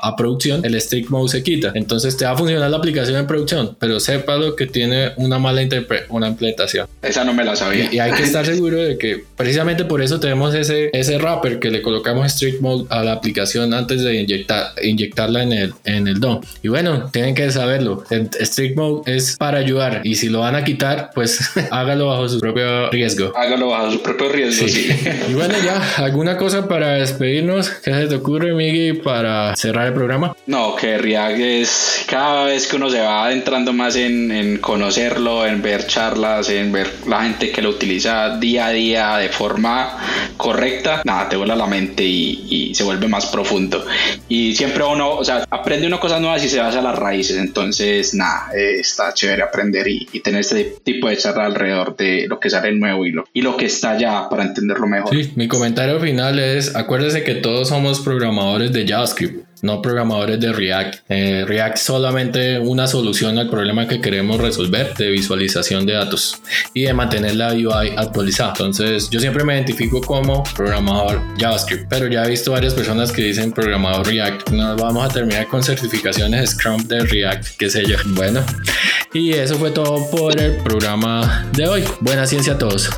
a, 0.02 0.16
producción, 0.16 0.64
el 0.64 0.80
strict 0.80 1.10
mode 1.10 1.30
se 1.30 1.44
quita. 1.44 1.72
Entonces 1.76 2.18
te 2.18 2.26
va 2.26 2.32
a 2.32 2.38
funcionar 2.38 2.70
la 2.70 2.78
aplicación 2.78 3.18
en 3.18 3.28
producción, 3.28 3.76
pero 3.80 4.00
sepa 4.00 4.38
lo 4.38 4.56
que 4.56 4.68
tiene 4.68 5.12
una 5.18 5.40
mala 5.40 5.62
una 6.10 6.28
implementación. 6.28 6.88
Esa 7.02 7.24
no 7.24 7.34
me 7.34 7.44
la 7.44 7.56
sabía. 7.56 7.90
Y, 7.92 8.00
hay 8.00 8.12
que 8.12 8.24
estar 8.24 8.46
seguro 8.56 8.78
de 8.78 8.98
que 8.98 9.24
precisamente 9.36 9.86
por 9.86 10.02
eso 10.02 10.20
tenemos 10.20 10.54
ese, 10.54 10.90
ese 10.94 11.18
wrapper 11.18 11.60
que 11.60 11.72
le 11.72 11.82
colocamos 11.82 12.32
strict 12.32 12.62
mode 12.62 12.86
a 12.90 13.04
la 13.04 13.14
aplicación 13.14 13.74
antes 13.74 14.04
de 14.04 14.22
inyectar, 14.22 14.74
inyectarla 14.84 15.44
en 15.44 15.54
el, 15.54 15.74
en 15.86 16.08
el 16.08 16.20
y 16.62 16.68
bueno, 16.68 17.10
tienen 17.12 17.36
que 17.36 17.50
saberlo. 17.52 18.04
El 18.10 18.30
strict 18.40 18.76
mode 18.76 19.16
es 19.16 19.38
para 19.38 19.60
ayudar 19.60 20.02
y 20.04 20.16
si 20.16 20.30
lo 20.30 20.42
van 20.42 20.56
a 20.56 20.64
quitar, 20.64 21.12
pues 21.14 21.40
hágalo 21.72 22.08
bajo 22.08 22.28
su 22.30 22.40
propio 22.40 22.90
riesgo. 22.90 23.34
Hágalo 23.36 23.70
bajo 23.70 23.92
su 23.92 24.02
propio 24.02 24.30
riesgo, 24.30 24.68
sí. 24.68 24.90
y 25.30 25.34
bueno, 25.34 25.56
ya, 25.64 25.82
¿alguna 25.98 26.38
cosa 26.38 26.68
para 26.68 26.94
despedirnos? 26.94 27.70
¿Qué 27.70 27.94
se 27.94 28.08
te 28.08 28.16
ocurre, 28.16 28.54
Miguel, 28.54 29.02
para 29.02 29.56
cerrar 29.56 29.88
el 29.88 29.94
programa? 29.94 30.36
No, 30.48 30.76
que 30.76 30.98
React 30.98 31.40
es 31.40 32.06
cada 32.08 32.46
vez 32.46 32.68
que 32.68 32.76
uno 32.76 32.90
se 32.90 33.00
va 33.00 33.26
adentrando 33.26 33.74
más 33.74 33.96
en, 33.96 34.32
en 34.32 34.58
conocerlo, 34.58 35.46
en 35.46 35.62
ver 35.62 35.88
charlas, 35.88 36.50
en 36.50 36.72
ver 36.72 36.92
la 37.08 37.24
gente 37.24 37.52
que 37.52 37.62
lo 37.62 37.70
utiliza 37.70 38.38
día 38.38 38.68
a 38.68 38.72
día 38.72 39.18
de 39.18 39.30
forma 39.30 39.98
correcta, 40.38 41.02
nada, 41.06 41.30
te 41.30 41.36
vuela 41.36 41.56
la 41.56 41.68
mente 41.68 42.04
y, 42.04 42.46
y 42.50 42.76
se 42.76 42.84
vuelve 42.84 43.08
más 43.08 43.28
profundo. 43.28 43.86
Y 44.28 44.56
siempre 44.56 44.84
uno, 44.84 45.16
o 45.16 45.24
sea, 45.24 45.46
aprende 45.50 45.88
una 45.88 46.00
cosa 46.00 46.15
nuevas 46.20 46.44
y 46.44 46.50
se 46.50 46.60
basa 46.60 46.80
a 46.80 46.82
las 46.82 46.98
raíces. 46.98 47.38
Entonces, 47.38 48.14
nada, 48.14 48.50
eh, 48.56 48.80
está 48.80 49.14
chévere 49.14 49.44
aprender 49.44 49.88
y, 49.88 50.06
tener 50.22 50.42
este 50.42 50.76
tipo 50.84 51.08
de 51.08 51.18
charla 51.18 51.46
alrededor 51.46 51.96
de 51.96 52.26
lo 52.28 52.40
que 52.40 52.50
sale 52.50 52.72
nuevo 52.74 53.06
y 53.06 53.12
lo, 53.12 53.26
y 53.34 53.42
lo 53.42 53.58
que 53.58 53.66
está 53.66 53.98
ya 53.98 54.28
para 54.30 54.44
entenderlo 54.44 54.88
mejor. 54.88 55.16
Sí, 55.16 55.32
mi 55.36 55.48
comentario 55.48 56.00
final 56.00 56.40
es, 56.40 56.76
acuérdese 56.76 57.24
que 57.24 57.36
todos 57.36 57.70
somos 57.70 58.00
programadores 58.00 58.72
de 58.74 58.88
JavaScript 58.88 59.45
no 59.66 59.82
programadores 59.82 60.40
de 60.40 60.54
React. 60.54 60.96
Eh, 61.10 61.44
React 61.46 61.78
solamente 61.78 62.60
una 62.60 62.88
solución 62.88 63.38
al 63.38 63.50
problema 63.50 63.88
que 63.88 64.00
queremos 64.00 64.40
resolver 64.40 64.94
de 64.96 65.10
visualización 65.10 65.86
de 65.86 65.94
datos 65.94 66.42
y 66.74 66.84
de 66.84 66.94
mantener 66.94 67.36
la 67.36 67.54
UI 67.54 67.94
actualizada. 67.98 68.52
Entonces, 68.52 69.10
yo 69.10 69.20
siempre 69.20 69.44
me 69.44 69.56
identifico 69.56 70.00
como 70.02 70.44
programador 70.56 71.22
JavaScript, 71.38 71.88
pero 71.90 72.08
ya 72.08 72.24
he 72.24 72.30
visto 72.30 72.52
varias 72.52 72.74
personas 72.74 73.12
que 73.12 73.24
dicen 73.24 73.52
programador 73.52 74.08
React. 74.08 74.52
Nos 74.52 74.80
vamos 74.80 75.04
a 75.06 75.14
terminar 75.14 75.48
con 75.48 75.64
certificaciones 75.64 76.52
Scrum 76.52 76.88
de 76.88 77.00
React, 77.00 77.58
qué 77.58 77.70
sé 77.70 77.86
yo. 77.86 77.98
Bueno, 78.10 78.42
y 79.14 79.32
eso 79.32 79.56
fue 79.56 79.72
todo 79.72 80.10
por 80.12 80.40
el 80.40 80.58
programa 80.58 81.50
de 81.54 81.68
hoy. 81.68 81.84
Buena 82.02 82.28
ciencia 82.28 82.54
a 82.54 82.58
todos. 82.58 82.90